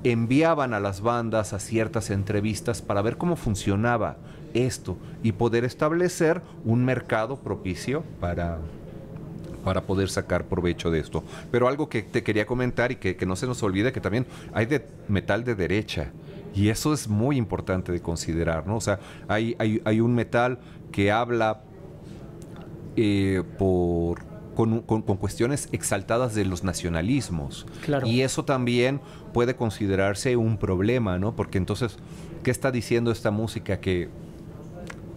[0.03, 4.17] enviaban a las bandas a ciertas entrevistas para ver cómo funcionaba
[4.53, 8.59] esto y poder establecer un mercado propicio para,
[9.63, 11.23] para poder sacar provecho de esto.
[11.51, 14.25] Pero algo que te quería comentar y que, que no se nos olvide que también
[14.53, 16.11] hay de metal de derecha.
[16.55, 18.77] Y eso es muy importante de considerar, ¿no?
[18.77, 20.57] O sea, hay, hay, hay un metal
[20.91, 21.61] que habla
[22.95, 24.25] eh, por,
[24.57, 27.67] con, cuestiones exaltadas de los nacionalismos.
[28.05, 31.35] Y eso también puede considerarse un problema, ¿no?
[31.35, 31.97] Porque entonces,
[32.41, 34.09] ¿qué está diciendo esta música que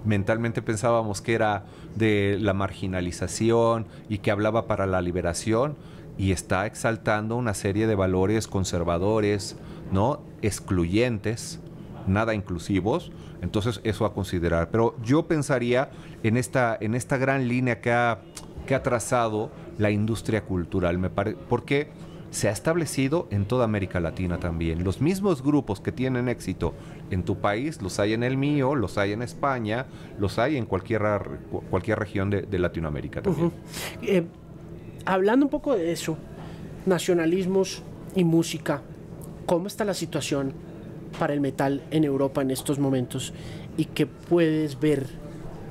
[0.04, 1.64] mentalmente pensábamos que era
[1.96, 5.76] de la marginalización y que hablaba para la liberación?
[6.18, 9.56] Y está exaltando una serie de valores conservadores,
[9.90, 10.20] ¿no?
[10.42, 11.60] Excluyentes,
[12.06, 13.10] nada inclusivos.
[13.42, 14.70] Entonces, eso a considerar.
[14.70, 15.90] Pero yo pensaría
[16.22, 18.20] en esta, en esta gran línea que ha,
[18.66, 21.88] que ha trazado la industria cultural, me porque
[22.30, 24.84] se ha establecido en toda América Latina también.
[24.84, 26.74] Los mismos grupos que tienen éxito
[27.10, 29.86] en tu país, los hay en el mío, los hay en España,
[30.18, 31.02] los hay en cualquier,
[31.70, 33.52] cualquier región de, Latinoamérica también.
[34.02, 34.24] Eh,
[35.06, 36.16] hablando un poco de eso,
[36.86, 37.82] nacionalismos
[38.14, 38.82] y música,
[39.46, 40.52] ¿cómo está la situación
[41.18, 43.32] para el metal en Europa en estos momentos?
[43.76, 45.06] ¿Y qué puedes ver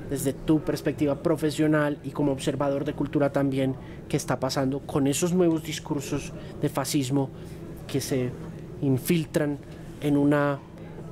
[0.09, 3.75] desde tu perspectiva profesional y como observador de cultura también,
[4.07, 7.29] qué está pasando con esos nuevos discursos de fascismo
[7.87, 8.31] que se
[8.81, 9.59] infiltran
[10.01, 10.59] en una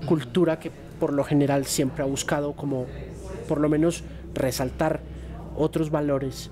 [0.08, 2.86] cultura que por lo general siempre ha buscado como
[3.48, 5.02] por lo menos resaltar
[5.56, 6.50] otros valores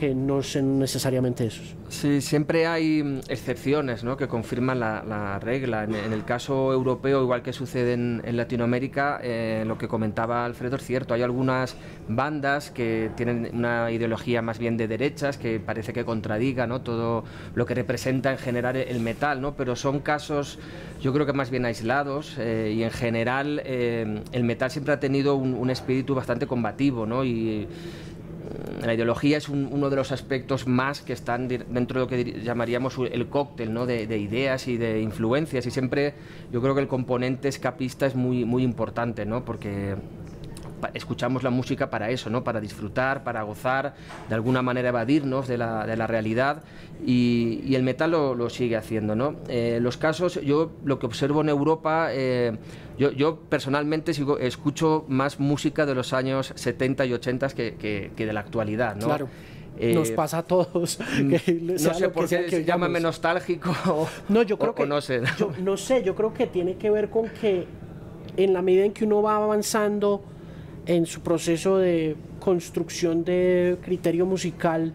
[0.00, 1.76] que no son necesariamente esos.
[1.90, 4.16] Sí, siempre hay mm, excepciones ¿no?
[4.16, 5.84] que confirman la, regla.
[5.84, 10.84] En, el caso europeo, igual que sucede en, Latinoamérica, eh, lo que comentaba Alfredo es
[10.84, 11.12] cierto.
[11.12, 11.76] Hay algunas
[12.08, 16.80] bandas que tienen una ideología más bien de derechas, que parece que contradiga ¿no?
[16.80, 19.54] todo lo que representa en general el metal, ¿no?
[19.54, 20.58] pero son casos
[21.02, 25.00] yo creo que más bien aislados eh, y en general eh, el metal siempre ha
[25.00, 27.24] tenido un, un espíritu bastante combativo ¿no?
[27.24, 27.68] y
[28.84, 32.96] la ideología es uno de los aspectos más que están dentro de lo que llamaríamos
[33.10, 33.86] el cóctel ¿no?
[33.86, 36.14] de, ideas y de influencias y siempre
[36.52, 39.44] yo creo que el componente escapista es muy, muy importante, ¿no?
[39.44, 39.96] porque
[40.94, 42.42] escuchamos la música para eso, ¿no?
[42.42, 43.94] para disfrutar, para gozar,
[44.28, 46.62] de alguna manera evadirnos de la, de la realidad
[47.04, 49.14] y, el metal lo, sigue haciendo.
[49.14, 49.36] ¿no?
[49.48, 52.56] Eh, los casos, yo lo que observo en Europa, eh,
[53.00, 58.26] yo, yo, personalmente sigo, escucho más música de los años 70 y 80 que, que,
[58.26, 58.94] de la actualidad.
[58.94, 59.06] ¿no?
[59.06, 59.28] Claro.
[59.78, 60.98] Eh, Nos pasa a todos.
[61.22, 63.74] no sé por qué llámame nostálgico
[64.28, 65.22] no, yo creo que, no sé.
[65.38, 67.66] Yo, no sé, yo creo que tiene que ver con que
[68.36, 70.22] en la medida en que uno va avanzando
[70.84, 74.92] en su proceso de construcción de criterio musical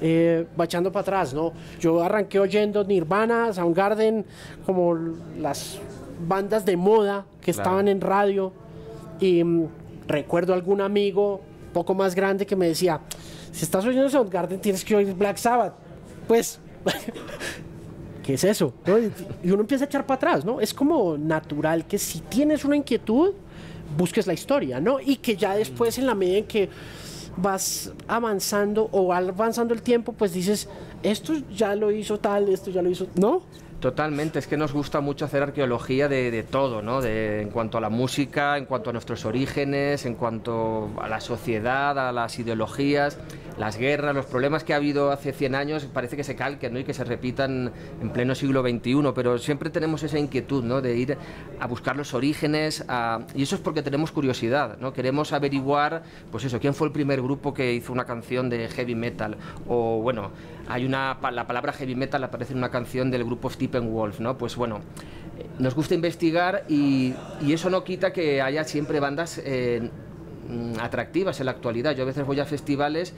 [0.00, 1.52] eh, va echando para atrás, ¿no?
[1.80, 4.24] Yo arranqué oyendo Nirvana, Soundgarden,
[4.64, 4.94] como
[5.40, 5.80] las
[6.26, 8.52] bandas de moda que estaban en radio
[9.20, 9.68] y mm,
[10.06, 11.40] recuerdo algún amigo
[11.72, 13.00] poco más grande que me decía,
[13.52, 15.74] si estás oyendo Soundgarden tienes que oír Black Sabbath.
[16.26, 16.58] Pues,
[18.22, 18.72] ¿qué es eso?
[19.42, 20.60] Y uno empieza a echar para atrás, ¿no?
[20.60, 23.32] Es como natural que si tienes una inquietud,
[23.96, 25.00] busques la historia, ¿no?
[25.00, 26.68] Y que ya después en la medida en que
[27.36, 30.68] vas avanzando o avanzando el tiempo, pues dices,
[31.02, 33.42] esto ya lo hizo tal, esto ya lo hizo, ¿no?
[33.84, 37.04] Totalmente, es que nos gusta mucho hacer arqueología de, todo, ¿no?
[37.04, 41.98] En cuanto a la música, en cuanto a nuestros orígenes, en cuanto a la sociedad,
[41.98, 43.18] a las ideologías,
[43.58, 46.78] las guerras, los problemas que ha habido hace 100 años, parece que se calquen ¿no?
[46.78, 50.80] y que se repitan en pleno siglo XXI, pero siempre tenemos esa inquietud ¿no?
[50.80, 51.18] de ir
[51.60, 52.84] a buscar los orígenes,
[53.34, 54.92] y eso es porque tenemos curiosidad, ¿no?
[54.92, 58.94] queremos averiguar, pues eso, quién fue el primer grupo que hizo una canción de heavy
[58.94, 59.36] metal,
[59.68, 60.30] o bueno,
[60.68, 64.38] hay una, la palabra heavy metal aparece en una canción del grupo Steppenwolf, ¿no?
[64.38, 64.80] Pues bueno,
[65.58, 67.14] nos gusta investigar y,
[67.46, 69.88] eso no quita que haya siempre bandas eh,
[70.48, 71.94] mm, atractivas en la actualidad.
[71.94, 73.14] Yo a veces voy a festivales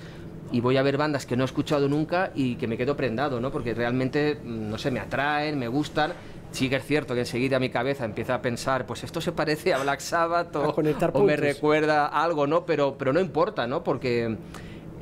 [0.52, 3.40] y voy a ver bandas que no he escuchado nunca y que me quedo prendado,
[3.40, 3.50] ¿no?
[3.50, 6.12] Porque realmente, mm, no sé, me atraen, me gustan.
[6.52, 9.74] Sí que es cierto que enseguida mi cabeza empieza a pensar, pues esto se parece
[9.74, 12.64] a Black Sabbath o, o me recuerda algo, ¿no?
[12.64, 13.82] Pero, pero no importa, ¿no?
[13.82, 14.36] Porque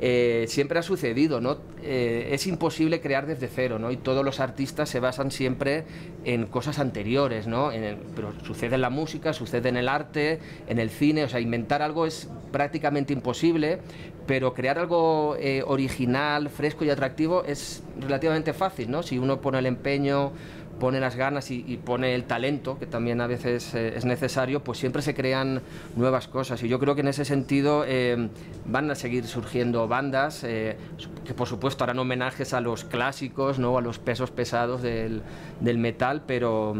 [0.01, 1.57] eh, siempre ha sucedido, ¿no?
[1.81, 3.91] Eh, es imposible crear desde cero, ¿no?
[3.91, 5.85] Y todos los artistas se basan siempre
[6.25, 7.71] en cosas anteriores, ¿no?
[8.15, 11.81] pero sucede en la música, sucede en el arte, en el cine, o sea, inventar
[11.81, 13.79] algo es prácticamente imposible,
[14.25, 19.03] pero crear algo eh, original, fresco y atractivo es relativamente fácil, ¿no?
[19.03, 20.31] Si uno pone el empeño,
[20.79, 24.77] pone las ganas y, pone el talento, que también a veces eh, es necesario, pues
[24.77, 25.61] siempre se crean
[25.95, 26.61] nuevas cosas.
[26.63, 28.29] Y yo creo que en ese sentido eh,
[28.65, 30.77] van a seguir surgiendo bandas eh,
[31.23, 33.77] que por supuesto harán homenajes a los clásicos, ¿no?
[33.77, 35.21] a los pesos pesados del,
[35.61, 36.75] del metal, pero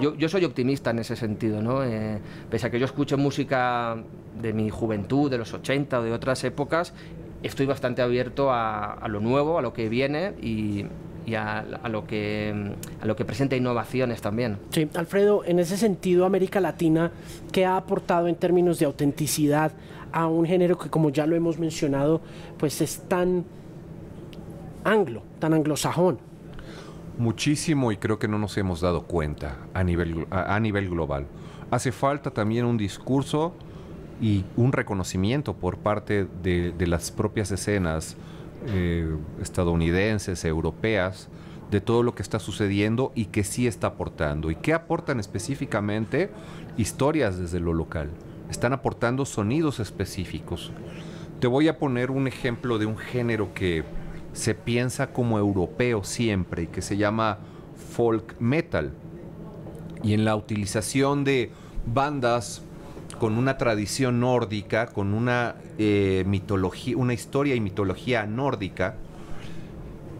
[0.00, 1.62] yo, yo, soy optimista en ese sentido.
[1.62, 1.80] ¿no?
[2.50, 3.96] pese a que yo escucho música
[4.40, 6.92] de mi juventud, de los 80 o de otras épocas,
[7.42, 10.86] estoy bastante abierto a, a lo nuevo, a lo que viene y
[11.26, 14.58] y a, lo que, a lo que presenta innovaciones también.
[14.70, 17.12] Sí, Alfredo, en ese sentido, América Latina,
[17.52, 19.72] ¿qué ha aportado en términos de autenticidad
[20.12, 22.20] a un género que, como ya lo hemos mencionado,
[22.58, 23.44] pues es tan
[24.84, 26.18] anglo, tan anglosajón?
[27.18, 31.26] Muchísimo y creo que no nos hemos dado cuenta a nivel, a, nivel global.
[31.70, 33.54] Hace falta también un discurso
[34.20, 38.16] y un reconocimiento por parte de, de las propias escenas
[38.66, 41.28] eh, estadounidenses, europeas,
[41.70, 44.50] de todo lo que está sucediendo y que sí está aportando.
[44.50, 46.30] ¿Y qué aportan específicamente?
[46.76, 48.10] Historias desde lo local.
[48.50, 50.70] Están aportando sonidos específicos.
[51.40, 53.84] Te voy a poner un ejemplo de un género que
[54.34, 57.38] se piensa como europeo siempre y que se llama
[57.94, 58.92] folk metal.
[60.02, 61.50] Y en la utilización de
[61.86, 62.62] bandas
[63.22, 68.96] con una tradición nórdica, con una eh, mitología, una historia y mitología nórdica,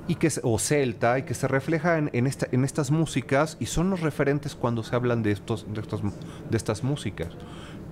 [0.07, 4.03] y que, o celta, y que se refleja en, en, estas músicas y son los
[4.03, 7.31] referentes cuando se hablan de, estos, de, de estas músicas.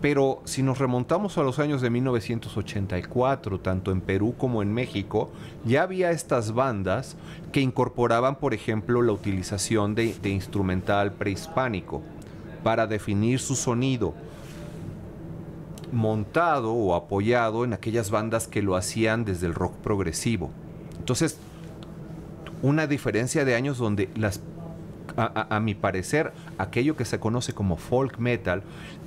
[0.01, 5.33] Pero si nos remontamos a los años de 1984, tanto en Perú como en México,
[5.65, 7.17] ya había estas bandas
[7.51, 12.01] que incorporaban, por ejemplo, la utilización de instrumental prehispánico
[12.63, 14.15] para definir su sonido
[15.93, 20.51] montado o apoyado en aquellas bandas que lo hacían desde el rock progresivo.
[20.99, 21.39] Entonces,
[22.63, 24.41] una diferencia de años donde las
[25.17, 28.63] a, mi parecer, aquello que se conoce como folk metal,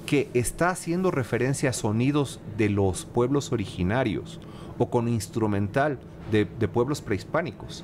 [0.06, 4.40] que está haciendo referencia a sonidos de los pueblos originarios
[4.78, 5.98] o con instrumental
[6.32, 7.84] de, de pueblos prehispánicos.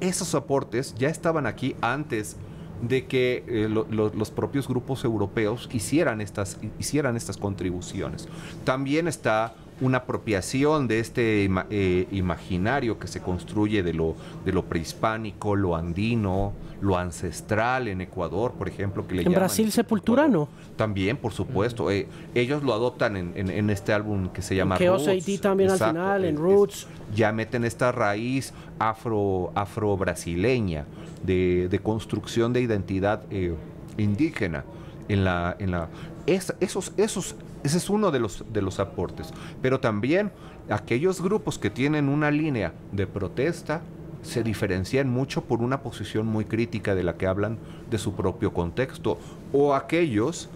[0.00, 2.36] Esos aportes ya estaban aquí antes
[2.82, 8.28] de que eh, los propios grupos europeos hicieran estas, hicieran estas contribuciones.
[8.64, 14.14] También está una apropiación de este eh, imaginario que se construye de lo,
[14.44, 19.06] de lo prehispánico, lo andino, lo ancestral en Ecuador, por ejemplo.
[19.06, 20.48] Que le en Brasil sepulturano.
[20.76, 21.90] También, por supuesto.
[21.90, 25.08] Eh, ellos lo adoptan en, este álbum que se llama Roots.
[25.08, 26.86] AD también al final, en Roots.
[27.14, 30.84] ya meten esta raíz afro, afro-brasileña
[31.22, 33.54] de, construcción de identidad eh,
[33.96, 34.64] indígena
[35.08, 35.56] en la...
[35.58, 35.88] En la
[36.26, 39.32] esos, esos, ese es uno de los, de los aportes.
[39.60, 40.30] Pero también
[40.70, 43.82] aquellos grupos que tienen una línea de protesta
[44.22, 47.58] se diferencian mucho por una posición muy crítica de la que hablan
[47.90, 49.18] de su propio contexto.
[49.52, 50.48] O aquellos,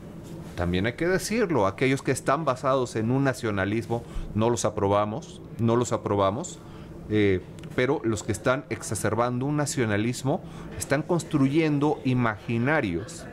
[0.55, 4.03] también hay que decirlo, aquellos que están basados en un nacionalismo,
[4.35, 6.59] no los aprobamos, no los aprobamos.
[7.11, 7.41] Eh,
[7.77, 10.41] pero los que están exacerbando un nacionalismo
[10.79, 13.27] están construyendo imaginarios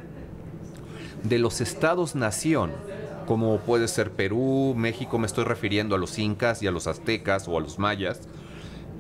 [1.24, 2.72] de los estados-nación,
[3.26, 7.48] como puede ser Perú, México, me estoy refiriendo a los incas y a los aztecas
[7.48, 8.20] o a los mayas,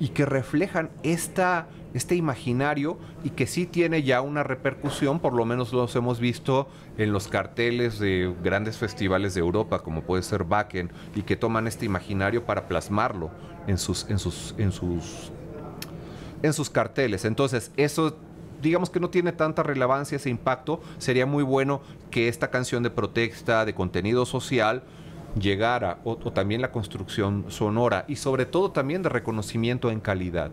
[0.03, 5.45] y que reflejan esta, este imaginario y que sí tiene ya una repercusión, por lo
[5.45, 10.41] menos los hemos visto en los carteles de grandes festivales de Europa, como puede ser
[10.43, 13.31] Wacken, y que toman este imaginario para plasmarlo
[13.65, 15.31] en sus, en sus, en sus,
[16.41, 17.23] en sus carteles.
[17.23, 18.17] Entonces, eso
[18.61, 22.89] digamos que no tiene tanta relevancia ese impacto, sería muy bueno que esta canción de
[22.89, 24.83] protesta, de contenido social,
[25.39, 30.51] llegara, o, también la construcción sonora, y sobre todo también de reconocimiento en calidad.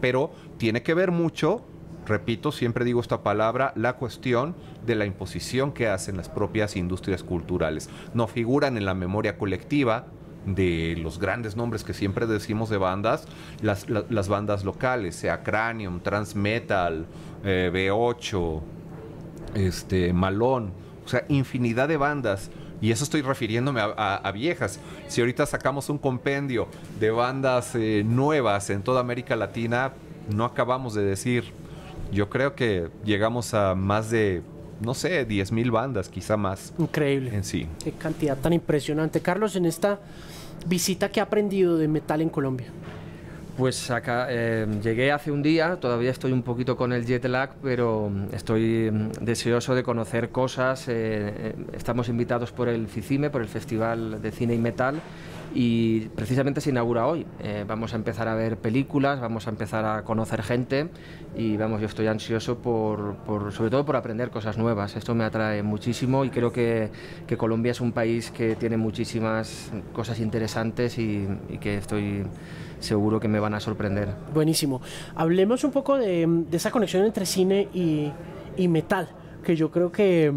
[0.00, 1.64] Pero tiene que ver mucho
[2.06, 4.54] repito, siempre digo esta palabra, la cuestión
[4.86, 7.90] de la imposición que hacen las propias industrias culturales.
[8.14, 10.06] No figuran en la memoria colectiva
[10.46, 13.28] de los grandes nombres que siempre decimos de bandas,
[13.60, 17.04] las, la- las bandas locales, sea Cranium, Transmetal,
[17.44, 18.60] eh, B8,
[19.54, 20.72] este, Malón,
[21.04, 22.50] o sea, infinidad de bandas.
[22.80, 24.78] Y eso estoy refiriéndome a, a- a viejas.
[25.08, 26.68] Si ahorita sacamos un compendio
[27.00, 29.92] de bandas eh, nuevas en toda América Latina,
[30.34, 31.44] no acabamos de decir.
[32.12, 34.42] Yo creo que llegamos a más de,
[34.80, 37.34] no sé, 10 mil bandas, quizá más Increíble.
[37.34, 37.66] en sí.
[37.84, 39.20] Qué cantidad tan impresionante.
[39.20, 39.98] Carlos, en esta
[40.66, 42.68] visita que ha aprendido de metal en Colombia.
[43.58, 47.50] Pues acá eh, llegué hace un día, todavía estoy un poquito con el jet lag,
[47.60, 50.86] pero mm, estoy mm, deseoso de conocer cosas.
[50.86, 55.00] eh, eh, estamos invitados por el FICIME, por el Festival de Cine y Metal,
[55.54, 57.26] y precisamente se inaugura hoy.
[57.40, 60.88] Eh, vamos a empezar a ver películas, vamos a empezar a conocer gente
[61.36, 64.96] y vamos, yo estoy ansioso por, por- sobre todo por aprender cosas nuevas.
[64.96, 66.90] Esto me atrae muchísimo y creo que,
[67.26, 72.24] que Colombia es un país que tiene muchísimas cosas interesantes y, y que estoy
[72.80, 74.08] seguro que me van a sorprender.
[74.32, 74.80] Buenísimo.
[75.16, 78.10] Hablemos un poco de, de esa conexión entre cine y,
[78.56, 79.08] y metal,
[79.42, 80.32] que yo creo que,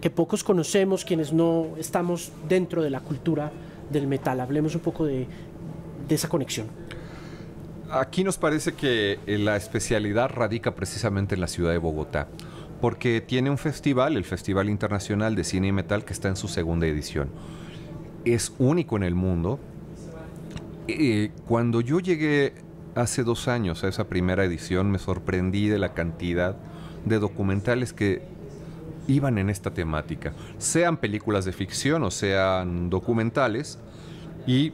[0.00, 3.52] que pocos conocemos quienes no estamos dentro de la cultura
[3.92, 4.40] del metal.
[4.40, 5.26] Hablemos un poco de,
[6.08, 6.66] esa conexión.
[7.90, 12.28] Aquí nos parece que eh, la especialidad radica precisamente en la ciudad de Bogotá,
[12.80, 16.48] porque tiene un festival, el Festival Internacional de Cine y Metal, que está en su
[16.48, 17.30] segunda edición.
[18.24, 19.58] Es único en el mundo.
[20.88, 22.54] Eh, cuando yo llegué
[22.94, 26.56] hace dos años a esa primera edición, me sorprendí de la cantidad
[27.04, 28.22] de documentales que
[29.08, 33.78] iban en esta temática, sean películas de ficción o sean documentales,
[34.46, 34.72] y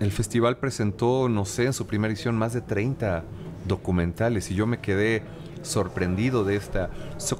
[0.00, 3.24] el festival presentó, no sé, en su primera edición más de 30
[3.66, 5.22] documentales y yo me quedé
[5.62, 6.90] sorprendido de esta.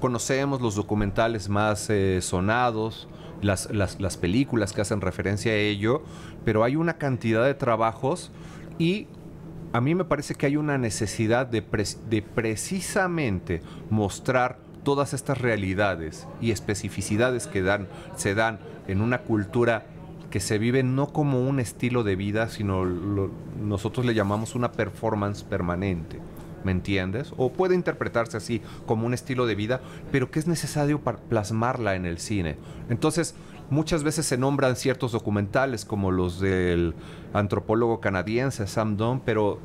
[0.00, 3.08] Conocemos los documentales más eh, sonados,
[3.40, 6.02] las, las- las películas que hacen referencia a ello,
[6.44, 8.30] pero hay una cantidad de trabajos
[8.78, 9.08] y
[9.72, 11.64] a mí me parece que hay una necesidad de,
[12.08, 18.58] de precisamente mostrar todas estas realidades y especificidades que dan, se dan
[18.88, 19.86] en una cultura
[20.30, 23.30] que se vive no como un estilo de vida, sino lo-
[23.62, 26.18] nosotros le llamamos una performance permanente.
[26.64, 27.34] ¿Me entiendes?
[27.36, 29.80] O puede interpretarse así como un estilo de vida,
[30.12, 32.56] pero que es necesario para plasmarla en el cine.
[32.88, 33.34] Entonces,
[33.68, 36.94] muchas veces se nombran ciertos documentales como los del
[37.32, 39.58] antropólogo canadiense Sam Dunn, pero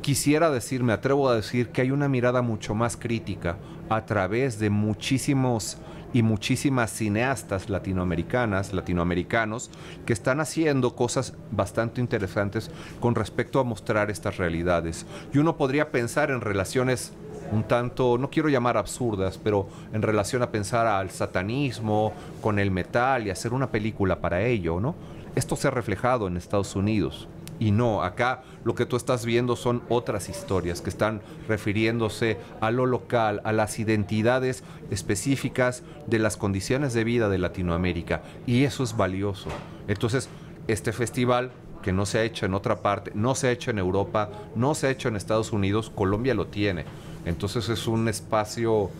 [0.00, 3.58] quisiera decir, me atrevo a decir que hay una mirada mucho más crítica
[3.88, 5.78] a través de muchísimos
[6.12, 9.70] y muchísimas cineastas latinoamericanas, latinoamericanos,
[10.06, 12.70] que están haciendo cosas bastante interesantes
[13.00, 15.04] con respecto a mostrar estas realidades.
[15.32, 17.12] Y uno podría pensar en relaciones
[17.50, 22.12] un tanto, no quiero llamar absurdas, pero en relación a pensar al satanismo,
[22.42, 24.94] con el metal y hacer una película para ello, ¿no?
[25.34, 27.28] Esto se ha reflejado en Estados Unidos.
[27.58, 32.70] Y no, acá lo que tú estás viendo son otras historias que están refiriéndose a
[32.70, 38.22] lo local, a las identidades específicas de las condiciones de vida de Latinoamérica.
[38.46, 39.48] Y eso es valioso.
[39.88, 40.28] Entonces,
[40.68, 41.50] este festival
[41.82, 44.74] que no se ha hecho en otra parte, no se ha hecho en Europa, no
[44.74, 46.84] se ha hecho en Estados Unidos, Colombia lo tiene.
[47.24, 48.90] Entonces es un espacio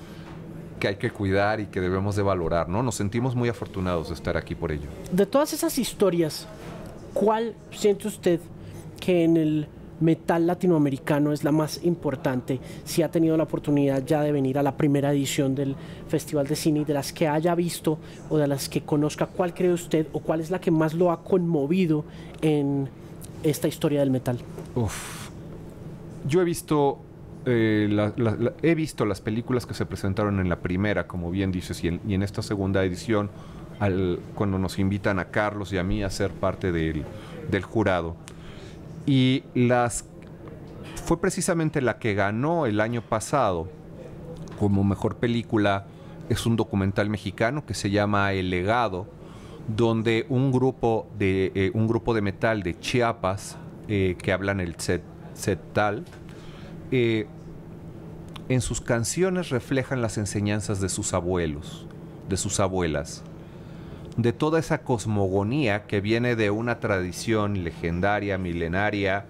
[0.78, 2.82] que hay que cuidar y que debemos de valorar, ¿no?
[2.82, 4.88] Nos sentimos muy afortunados de estar aquí por ello.
[5.10, 6.46] De todas esas historias,
[7.14, 8.40] ¿cuál siente usted
[9.00, 9.66] que en el
[10.00, 12.60] metal latinoamericano es la más importante?
[12.84, 15.74] Si ha tenido la oportunidad ya de venir a la primera edición del
[16.08, 17.98] Festival de Cine de las que haya visto
[18.28, 21.10] o de las que conozca, ¿cuál cree usted o cuál es la que más lo
[21.10, 22.04] ha conmovido
[22.42, 22.88] en
[23.42, 24.38] esta historia del metal?
[24.74, 25.28] Uf.
[26.26, 26.98] Yo he visto,
[27.46, 27.88] eh,
[28.62, 32.22] he visto las películas que se presentaron en la primera, como bien dices, y en
[32.22, 33.30] esta segunda edición,
[34.34, 37.04] cuando nos invitan a Carlos y a mí a ser parte del,
[37.62, 38.16] jurado.
[39.06, 40.04] Y las
[41.04, 43.68] fue precisamente la que ganó el año pasado
[44.58, 45.86] como mejor película.
[46.28, 49.06] Es un documental mexicano que se llama El Legado,
[49.68, 53.56] donde un grupo de, eh, un grupo de metal de Chiapas
[53.86, 55.02] eh, que hablan el set,
[55.34, 56.04] setal,
[56.90, 57.26] eh,
[58.48, 61.86] en sus canciones reflejan las enseñanzas de sus abuelos,
[62.28, 63.22] de sus abuelas,
[64.18, 69.26] de toda esa cosmogonía que viene de una tradición legendaria, milenaria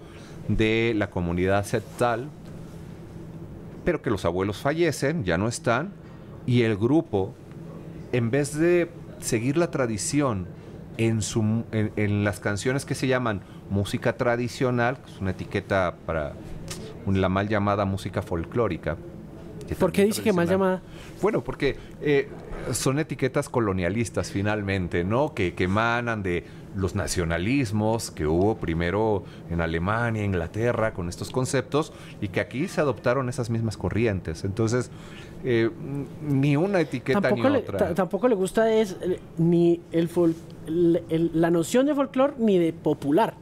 [0.47, 2.27] de la comunidad setal,
[3.85, 5.91] pero que los abuelos fallecen, ya no están,
[6.47, 7.35] y el grupo,
[8.11, 10.47] en vez de seguir la tradición
[10.97, 16.33] en, su, en, las canciones que se llaman música tradicional, que es una etiqueta para
[17.05, 18.97] la mal llamada música folclórica.
[19.75, 20.81] ¿Por qué dice que mal llamada?
[21.21, 22.29] Bueno, porque eh,
[22.71, 25.33] son etiquetas colonialistas finalmente, ¿no?
[25.33, 26.43] Que, que emanan de
[26.75, 32.81] los nacionalismos que hubo primero en Alemania, Inglaterra, con estos conceptos, y que aquí se
[32.81, 34.43] adoptaron esas mismas corrientes.
[34.43, 34.91] Entonces,
[35.43, 35.69] eh,
[36.21, 37.93] ni una etiqueta ni otra.
[37.95, 40.09] Tampoco le gusta es eh, ni el,
[41.33, 43.35] la noción de folclore ni de popular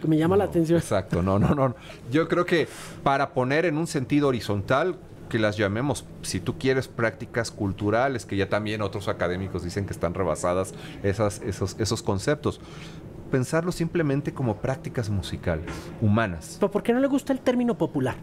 [0.00, 0.78] que me llama la atención.
[0.78, 1.74] Exacto, no, no, no.
[2.10, 2.68] Yo creo que
[3.02, 4.96] para poner en un sentido horizontal,
[5.28, 9.92] que las llamemos, si tú quieres, prácticas culturales, que ya también otros académicos dicen que
[9.92, 12.60] están rebasadas esas, esos, esos conceptos.
[13.30, 15.66] Pensarlo simplemente como prácticas musicales,
[16.00, 16.56] humanas.
[16.58, 18.16] ¿Pero por qué no le gusta el término popular?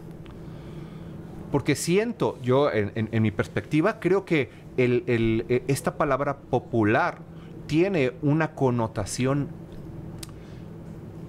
[1.52, 7.18] Porque siento, yo en, mi perspectiva, creo que el, e, esta palabra popular
[7.66, 9.48] tiene una connotación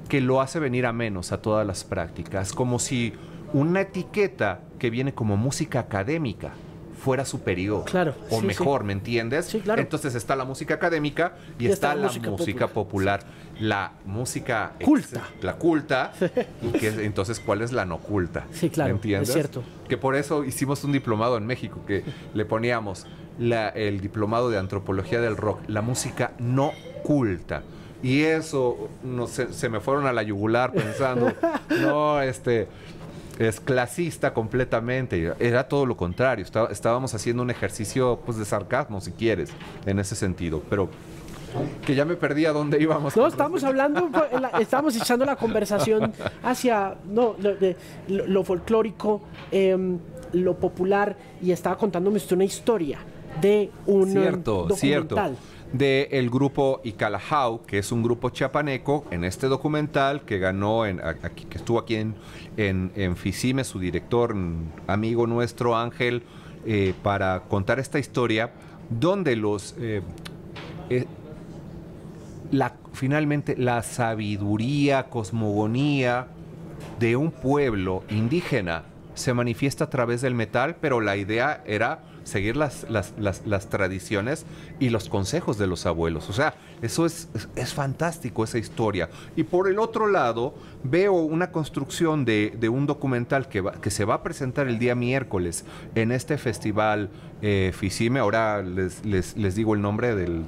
[0.09, 3.13] que lo hace venir a menos a todas las prácticas, como si
[3.53, 6.53] una etiqueta que viene como música académica
[6.97, 9.45] fuera superior claro, o mejor, ¿me entiendes?
[9.45, 9.81] Sí, claro.
[9.81, 13.21] Entonces está la música académica y, está, la música, popular.
[13.59, 15.21] La música culta.
[15.41, 16.11] la culta.
[16.61, 18.45] y que, entonces, ¿cuál es la no culta?
[18.51, 18.89] Sí, claro.
[18.89, 19.29] ¿Me entiendes?
[19.29, 19.63] Es cierto.
[19.87, 22.03] Que por eso hicimos un diplomado en México que
[22.33, 23.05] le poníamos
[23.39, 26.71] el diplomado de antropología del rock, la música no
[27.03, 27.63] culta.
[28.03, 31.33] Y eso no, se, se me fueron a la yugular pensando,
[31.81, 32.67] no, este,
[33.39, 35.33] es clasista completamente.
[35.39, 36.45] Era todo lo contrario.
[36.69, 39.49] estábamos haciendo un ejercicio pues, de sarcasmo, si quieres,
[39.85, 40.61] en ese sentido.
[40.69, 40.89] Pero
[41.85, 43.15] que ya me perdí a dónde íbamos.
[43.15, 44.09] No, estamos hablando,
[44.59, 46.13] estamos echando la conversación
[46.43, 47.35] hacia no,
[48.07, 49.21] lo, folclórico,
[49.51, 49.97] em,
[50.33, 52.99] lo popular, y estaba contándome usted una historia
[53.41, 54.77] de un cierto, documental.
[54.77, 61.01] Cierto del grupo Icalajau, que es un grupo chiapaneco, en este documental que ganó, en,
[61.35, 62.15] que estuvo aquí en,
[62.57, 64.35] en, FICIME, su director,
[64.87, 66.23] amigo nuestro Ángel,
[66.65, 68.51] eh, para contar esta historia,
[68.89, 69.75] donde los...
[69.79, 70.01] Eh,
[70.89, 71.05] eh,
[72.51, 76.27] la, finalmente la sabiduría, cosmogonía
[76.99, 78.83] de un pueblo indígena
[79.17, 84.45] se manifiesta a través del metal, pero la idea era seguir las, las, tradiciones
[84.79, 86.29] y los consejos de los abuelos.
[86.29, 89.09] O sea, eso es, es, fantástico, esa historia.
[89.35, 90.53] Y por el otro lado,
[90.83, 95.65] veo una construcción de, un documental que, que se va a presentar el día miércoles
[95.95, 97.09] en este festival
[97.41, 100.45] eh, FICIME, ahora les, les, digo el nombre del,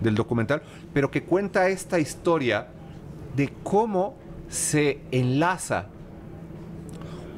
[0.00, 2.68] del documental, pero que cuenta esta historia
[3.36, 4.16] de cómo
[4.48, 5.86] se enlaza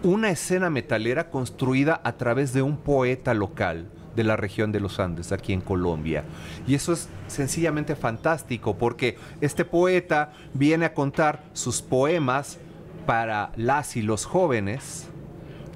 [0.05, 4.99] una escena metalera construida a través de un poeta local de la región de los
[4.99, 6.25] Andes, aquí en Colombia.
[6.67, 12.59] Y eso es sencillamente fantástico porque este poeta viene a contar sus poemas
[13.07, 15.09] para las y los jóvenes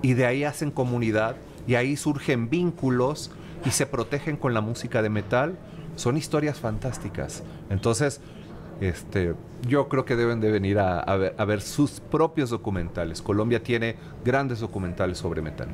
[0.03, 3.31] y de ahí hacen comunidad y ahí surgen vínculos
[3.65, 5.57] y se protegen con la música de metal.
[5.95, 7.43] Son historias fantásticas.
[7.71, 8.21] Entonces,
[8.81, 9.35] este,
[9.67, 13.23] yo creo que deben de venir a, ver, sus propios documentales.
[13.23, 15.69] Colombia tiene grandes documentales sobre metal.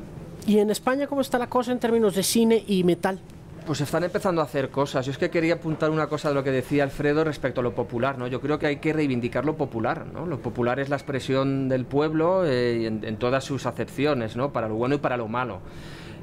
[0.45, 3.19] ¿Y en España cómo está la cosa en términos de cine y metal?
[3.65, 5.05] Pues están empezando a hacer cosas.
[5.05, 7.73] Yo es que quería apuntar una cosa de lo que decía Alfredo respecto a lo
[7.73, 8.27] popular, ¿no?
[8.27, 10.25] Yo creo que hay que reivindicar lo popular, ¿no?
[10.25, 14.51] Lo popular es la expresión del pueblo eh, en, todas sus acepciones, ¿no?
[14.51, 15.61] Para lo bueno y para lo malo.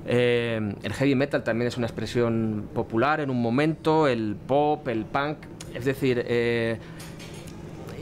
[0.07, 5.07] Eh, el heavy metal también es una expresión popular en un momento, el pop, el
[5.07, 5.39] punk,
[5.75, 6.79] es decir, eh,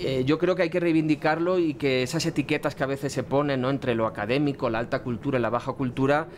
[0.00, 3.22] eh, yo creo que hay que reivindicarlo y que esas etiquetas que a veces se
[3.22, 3.70] ponen ¿no?
[3.70, 6.28] entre lo académico, la alta cultura y la baja cultura,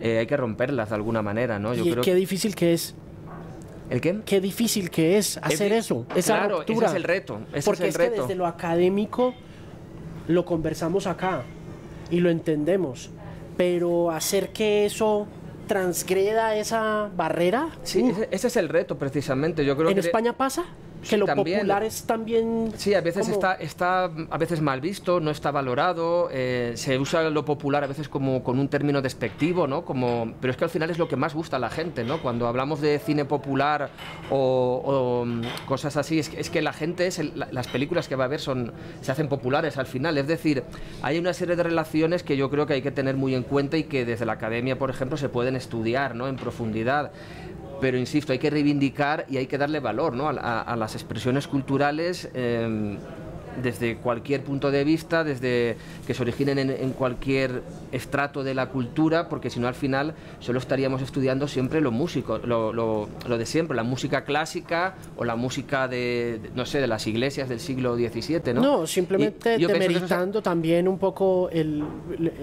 [0.00, 1.58] eh, hay que romperlas de alguna manera.
[1.58, 1.74] ¿no?
[1.74, 2.94] Yo ¿Y qué difícil que es?
[3.88, 4.20] ¿El qué?
[4.24, 7.40] Qué difícil que es hacer eso, esa claro, Ese es el reto.
[7.64, 9.34] Porque es, que desde lo académico
[10.26, 11.44] lo conversamos acá
[12.10, 13.10] y lo entendemos,
[13.56, 15.28] pero hacer que eso
[15.66, 17.68] transgreda esa barrera.
[17.82, 19.64] Sí, ese, es el reto precisamente.
[19.64, 20.64] Yo creo ¿En España pasa?
[21.08, 25.30] Que lo popular es también sí a veces está está a veces mal visto no
[25.30, 29.84] está valorado eh, se usa lo popular a veces como con un término despectivo no
[29.84, 32.20] como pero es que al final es lo que más gusta a la gente no
[32.22, 33.90] cuando hablamos de cine popular
[34.30, 38.24] o, mm, cosas así es que, es que la gente es las películas que va
[38.24, 40.18] a ver son se hacen populares al final.
[40.18, 40.64] Es decir
[41.02, 43.76] hay una serie de relaciones que yo creo que hay que tener muy en cuenta
[43.76, 47.12] y que desde la academia por ejemplo se pueden estudiar no en profundidad
[47.80, 50.28] pero insisto, hay que reivindicar y hay que darle valor ¿no?
[50.28, 52.28] a, las expresiones culturales.
[52.34, 52.98] Em,
[53.62, 55.76] desde cualquier punto de vista, desde
[56.06, 60.58] que se originen en, cualquier estrato de la cultura, porque si no al final solo
[60.58, 65.88] estaríamos estudiando siempre lo músico, lo, lo, de siempre, la música clásica o la música
[65.88, 68.60] de, no sé, de las iglesias del siglo XVII, ¿no?
[68.60, 71.84] No, simplemente demeritando también un poco el,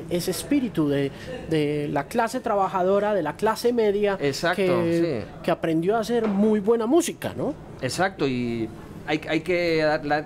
[0.09, 1.11] ese espíritu de,
[1.49, 6.86] de, la clase trabajadora, de la clase media, que, que aprendió a hacer muy buena
[6.86, 7.53] música, ¿no?
[7.82, 8.70] Exacto, y
[9.06, 9.84] hay, que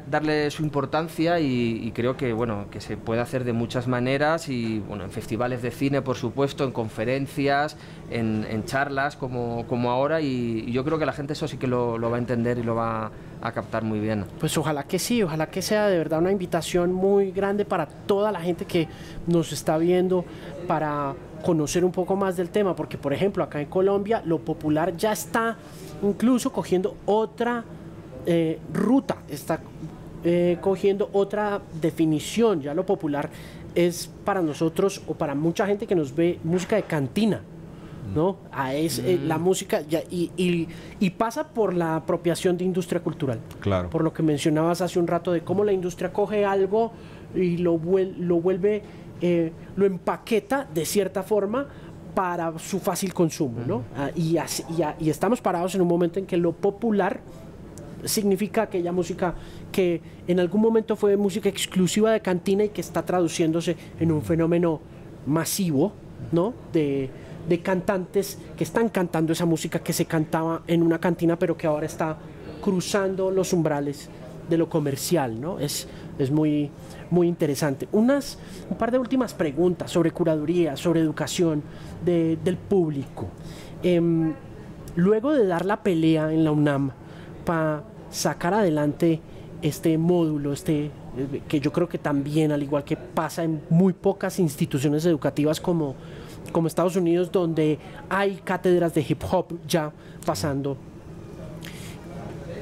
[0.08, 4.80] darle, su importancia y, creo que bueno que se puede hacer de muchas maneras y
[4.80, 7.76] bueno en festivales de cine por supuesto en conferencias
[8.12, 12.00] en, charlas como, como ahora y, yo creo que la gente eso sí que lo,
[12.00, 14.26] va a entender y lo va a captar muy bien.
[14.40, 18.32] Pues ojalá que sí ojalá que sea de verdad una invitación muy grande para toda
[18.32, 18.88] la gente que
[19.26, 20.24] nos está viendo
[20.68, 21.14] para
[21.44, 25.12] conocer un poco más del tema porque por ejemplo acá en Colombia lo popular ya
[25.12, 25.58] está
[26.04, 27.64] incluso cogiendo otra
[28.30, 29.62] eh, ruta, está
[30.22, 32.62] eh, cogiendo otra definición.
[32.62, 33.30] Ya lo popular
[33.74, 37.42] es para nosotros o para mucha gente que nos ve música de cantina.
[38.14, 38.38] ¿no?
[38.74, 39.42] Es, eh, la mm.
[39.42, 43.40] música ya, y, y, pasa por la apropiación de industria cultural.
[43.60, 43.90] Claro.
[43.90, 46.92] Por lo que mencionabas hace un rato de cómo la industria coge algo
[47.34, 47.80] y lo,
[48.18, 48.82] lo vuelve,
[49.76, 51.68] lo empaqueta de cierta forma
[52.18, 53.84] para su fácil consumo, ¿no?
[53.96, 54.64] Ah, y, así,
[55.00, 57.22] y, estamos parados en un momento en que lo popular
[58.08, 59.36] significa aquella música
[59.72, 64.22] que en algún momento fue música exclusiva de cantina y que está traduciéndose en un
[64.22, 64.80] fenómeno
[65.26, 65.94] masivo,
[66.32, 66.54] ¿no?
[66.74, 67.10] De,
[67.64, 71.86] cantantes que están cantando esa música que se cantaba en una cantina, pero que ahora
[71.86, 72.18] está
[72.62, 74.10] cruzando los umbrales
[74.50, 75.58] de lo comercial, ¿no?
[75.58, 75.88] Es,
[76.20, 76.70] es muy,
[77.10, 77.88] muy interesante.
[77.94, 78.38] Unas,
[78.70, 81.64] un par de últimas preguntas sobre curaduría, sobre educación
[82.04, 83.30] del público.
[83.82, 84.34] Em,
[84.96, 86.92] luego de dar la pelea en la UNAM,
[87.46, 89.20] para sacar adelante
[89.62, 93.94] este módulo, este eh, que yo creo que también, al igual que pasa en muy
[93.94, 95.96] pocas instituciones educativas como,
[96.52, 97.80] como Estados Unidos, donde
[98.10, 99.92] hay cátedras de hip hop ya
[100.26, 100.78] pasando.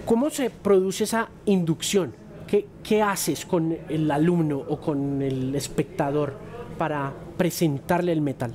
[0.06, 2.14] ¿Cómo se produce esa inducción?
[2.48, 6.34] ¿Qué, ¿Qué haces con el alumno o con el espectador
[6.78, 8.54] para presentarle el metal?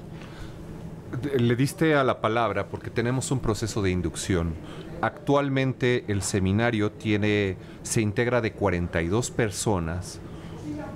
[1.39, 4.55] Le diste a la palabra porque tenemos un proceso de inducción.
[5.03, 10.21] Actualmente el seminario tiene, se integra de 42 personas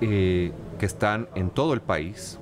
[0.01, 2.39] eh, que están en todo el país,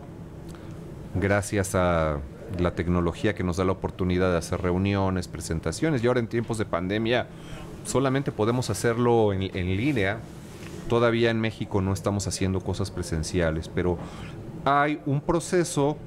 [1.15, 2.19] gracias a
[2.59, 6.57] la tecnología que nos da la oportunidad de hacer reuniones, presentaciones, y ahora en tiempos
[6.57, 7.27] de pandemia
[7.85, 10.19] solamente podemos hacerlo en, en línea.
[10.89, 13.97] Todavía en México no estamos haciendo cosas presenciales, pero
[14.65, 15.97] hay un proceso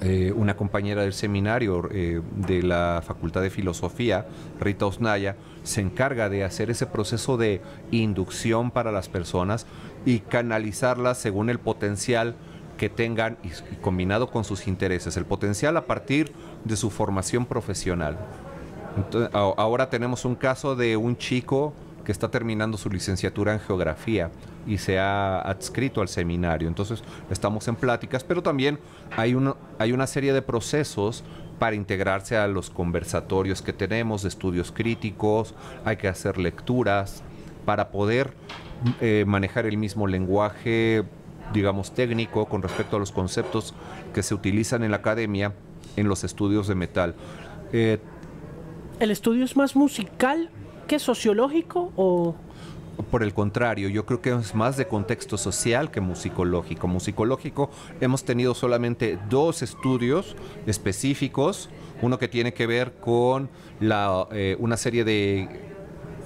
[0.00, 4.26] eh, una compañera del seminario eh, de la Facultad de Filosofía,
[4.60, 5.34] Rita Osnaya,
[5.64, 9.66] se encarga de hacer ese proceso de inducción para las personas
[10.06, 12.36] y canalizarlas según el potencial
[12.76, 16.32] que tengan y, combinado con sus intereses, el potencial a partir
[16.64, 18.18] de su formación profesional.
[19.32, 21.72] ahora tenemos un caso de un chico
[22.08, 24.30] que está terminando su licenciatura en geografía
[24.66, 26.66] y se ha adscrito al seminario.
[26.66, 28.78] Entonces estamos en pláticas, pero también
[29.14, 29.36] hay,
[29.78, 31.22] hay una serie de procesos
[31.58, 35.54] para integrarse a los conversatorios que tenemos, estudios críticos,
[35.84, 37.22] hay que hacer lecturas
[37.66, 38.32] para poder
[39.02, 41.04] eh, manejar el mismo lenguaje,
[41.52, 43.74] digamos, técnico con respecto a los conceptos
[44.14, 45.52] que se utilizan en la academia
[45.96, 47.14] en los estudios de metal.
[47.74, 47.98] Eh,
[48.98, 50.48] ¿El estudio es más musical
[50.88, 52.34] que sociológico o...?
[53.12, 56.88] Por el contrario, yo creo que es más de contexto social que musicológico.
[56.88, 57.70] Musicológico
[58.00, 60.34] hemos tenido solamente dos estudios
[60.66, 61.70] específicos,
[62.02, 65.48] uno que tiene que ver con la, eh, una serie de...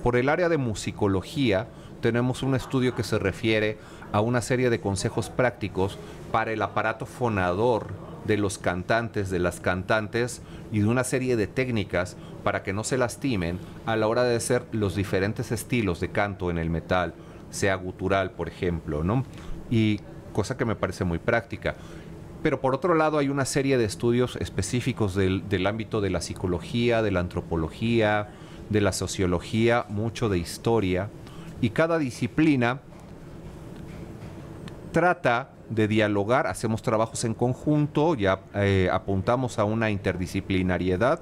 [0.02, 1.68] Por el área de musicología
[2.00, 3.76] tenemos un estudio que se refiere
[4.10, 5.98] a una serie de consejos prácticos
[6.32, 7.88] para el aparato fonador
[8.24, 12.84] de los cantantes, de las cantantes y de una serie de técnicas para que no
[12.84, 17.14] se lastimen a la hora de hacer los diferentes estilos de canto en el metal,
[17.50, 19.24] sea gutural, por ejemplo, ¿no?
[19.70, 20.00] Y
[20.32, 21.76] cosa que me parece muy práctica.
[22.42, 27.02] Pero por otro lado hay una serie de estudios específicos del, ámbito de la psicología,
[27.02, 28.30] de la antropología,
[28.68, 31.08] de la sociología, mucho de historia,
[31.60, 32.80] y cada disciplina
[34.90, 41.20] trata de dialogar, hacemos trabajos en conjunto, ya eh, apuntamos a una interdisciplinariedad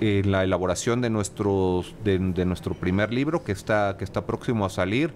[0.00, 4.70] en la elaboración de, nuestros, de, nuestro primer libro que está, que está próximo a
[4.70, 5.12] salir,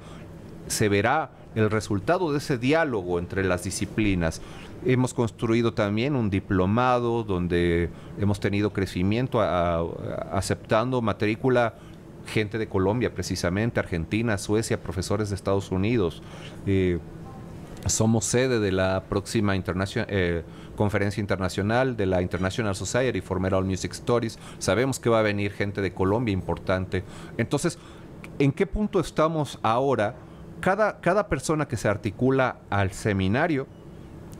[0.67, 4.43] se verá el resultado de ese diálogo entre las disciplinas.
[4.85, 11.75] Hemos construido también un diplomado donde hemos tenido crecimiento aceptando matrícula
[12.27, 16.23] gente de Colombia precisamente, Argentina, Suecia, profesores de Estados Unidos.
[16.67, 16.99] Eh,
[17.87, 20.43] somos sede de la próxima eh,
[20.75, 24.39] conferencia internacional de la International Society for Metal Music Stories.
[24.59, 27.05] Sabemos que va a venir gente de Colombia importante.
[27.39, 27.79] Entonces,
[28.39, 30.17] ¿en qué punto estamos ahora?
[30.61, 33.67] Cada, cada persona que se articula al seminario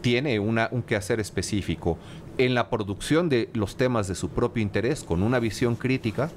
[0.01, 1.99] tiene una, un quehacer específico
[2.39, 6.31] en la producción de los temas de su propio interés con una visión crítica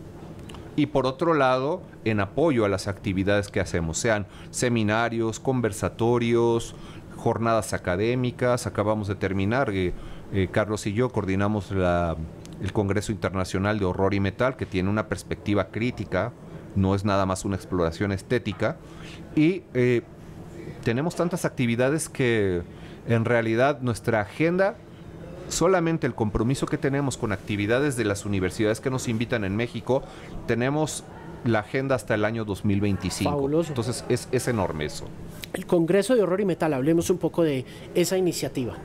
[0.77, 6.75] y por otro lado en apoyo a las actividades que hacemos, sean seminarios, conversatorios,
[7.17, 8.67] jornadas académicas.
[8.67, 9.93] Acabamos de terminar, eh,
[10.31, 15.07] eh, Carlos y yo coordinamos el Congreso Internacional de Horror y Metal, que tiene una
[15.07, 16.31] perspectiva crítica,
[16.75, 18.77] no es nada más una exploración estética.
[19.35, 20.03] Y eh,
[20.83, 22.61] tenemos tantas actividades que
[23.07, 24.75] en realidad nuestra agenda
[25.49, 30.03] solamente el compromiso que tenemos con actividades de las universidades que nos invitan en México,
[30.45, 31.05] tenemos
[31.45, 33.31] la agenda hasta el año 2025.
[33.31, 33.69] Fabuloso.
[33.69, 35.05] Entonces es, es enorme eso.
[35.53, 38.75] El Congreso de Horror y Metal, hablemos un poco de esa iniciativa.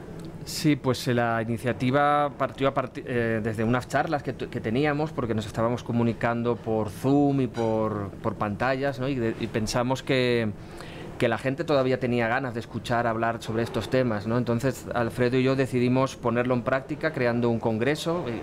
[0.45, 5.85] Sí, pues eh, la iniciativa partió eh, desde unas charlas que, teníamos, porque nos estábamos
[5.85, 9.09] comunicando por Zoom y por, pantallas, ¿no?
[9.09, 9.17] y,
[9.53, 10.51] pensamos que,
[11.23, 14.27] que, la gente todavía tenía ganas de escuchar hablar sobre estos temas.
[14.27, 14.39] ¿no?
[14.39, 18.25] Entonces, Alfredo y yo decidimos ponerlo en práctica creando un congreso.
[18.29, 18.41] Eh,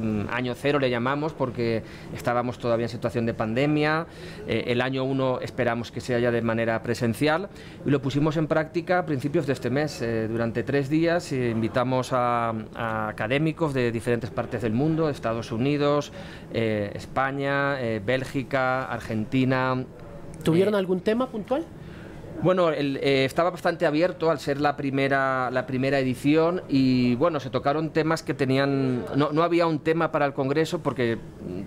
[0.00, 1.82] Mm, año cero le llamamos porque
[2.14, 4.06] estábamos todavía en situación de pandemia.
[4.48, 7.48] Eh, el año uno esperamos que sea ya de manera presencial
[7.84, 10.00] y lo pusimos en práctica a principios de este mes.
[10.00, 12.54] Eh, durante tres días invitamos a,
[13.08, 16.12] académicos de diferentes partes del mundo, Estados Unidos,
[16.52, 19.84] España, Bélgica, Argentina.
[20.42, 21.64] ¿Tuvieron algún tema puntual?
[22.42, 27.50] Bueno, eh, estaba bastante abierto al ser la primera, la primera edición y bueno, se
[27.50, 29.04] tocaron temas que tenían...
[29.14, 31.18] No, había un tema para el Congreso porque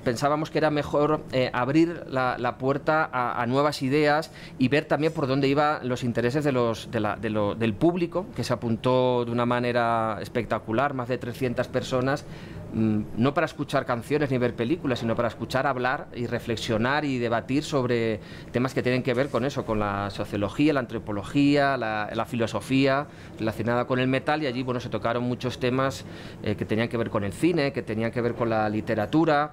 [0.03, 5.27] pensábamos que era mejor eh, abrir la, puerta a, nuevas ideas y ver también por
[5.27, 10.95] dónde iban los intereses de los, del público, que se apuntó de una manera espectacular,
[10.95, 12.25] más de 300 personas
[12.73, 17.63] no para escuchar canciones ni ver películas, sino para escuchar hablar y reflexionar y debatir
[17.63, 18.19] sobre
[18.51, 23.05] temas que tienen que ver con eso, con la sociología, la antropología, la, filosofía
[23.37, 26.05] relacionada con el metal y allí bueno, se tocaron muchos temas
[26.41, 29.51] eh, que tenían que ver con el cine, que tenían que ver con la literatura.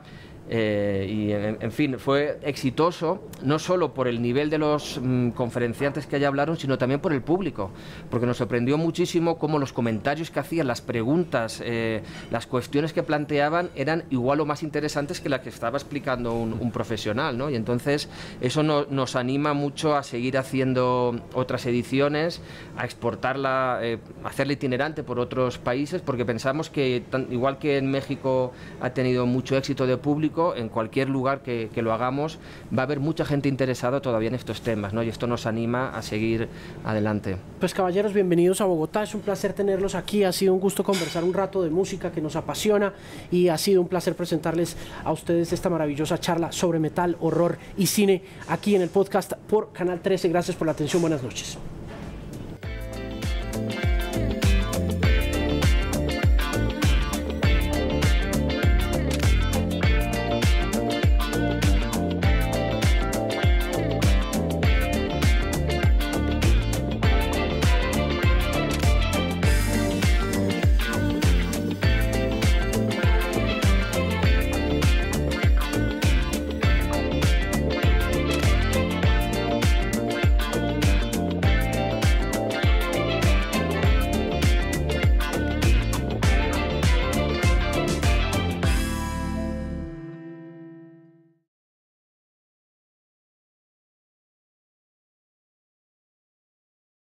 [0.53, 6.09] Eh, y en, fin, fue exitoso no solo por el nivel de los mm, conferenciantes
[6.09, 7.71] que allá hablaron, sino también por el público,
[8.11, 13.05] porque nos sorprendió muchísimo cómo los comentarios que hacían, las preguntas, eh, las cuestiones que
[13.05, 17.51] planteaban eran igual o más interesantes que las que estaba explicando un, profesional, ¿no?
[17.51, 18.09] Y entonces
[18.41, 22.41] eso nos anima mucho a seguir haciendo otras ediciones,
[22.77, 28.53] a exportarla, eh, hacerla itinerante por otros países, porque pensamos que igual que en México
[28.81, 32.39] ha tenido mucho éxito de público, en cualquier lugar que, lo hagamos,
[32.77, 35.03] va a haber mucha gente interesada todavía en estos temas, ¿no?
[35.03, 36.49] Y esto nos anima a seguir
[36.85, 37.37] adelante.
[37.59, 41.25] Pues caballeros, bienvenidos a Bogotá, es un placer tenerlos aquí, ha sido un gusto conversar
[41.25, 42.93] un rato de música que nos apasiona
[43.31, 47.87] y ha sido un placer presentarles a ustedes esta maravillosa charla sobre metal, horror y
[47.87, 50.29] cine aquí en el podcast por Canal 13.
[50.29, 51.59] Gracias por la atención, buenas noches.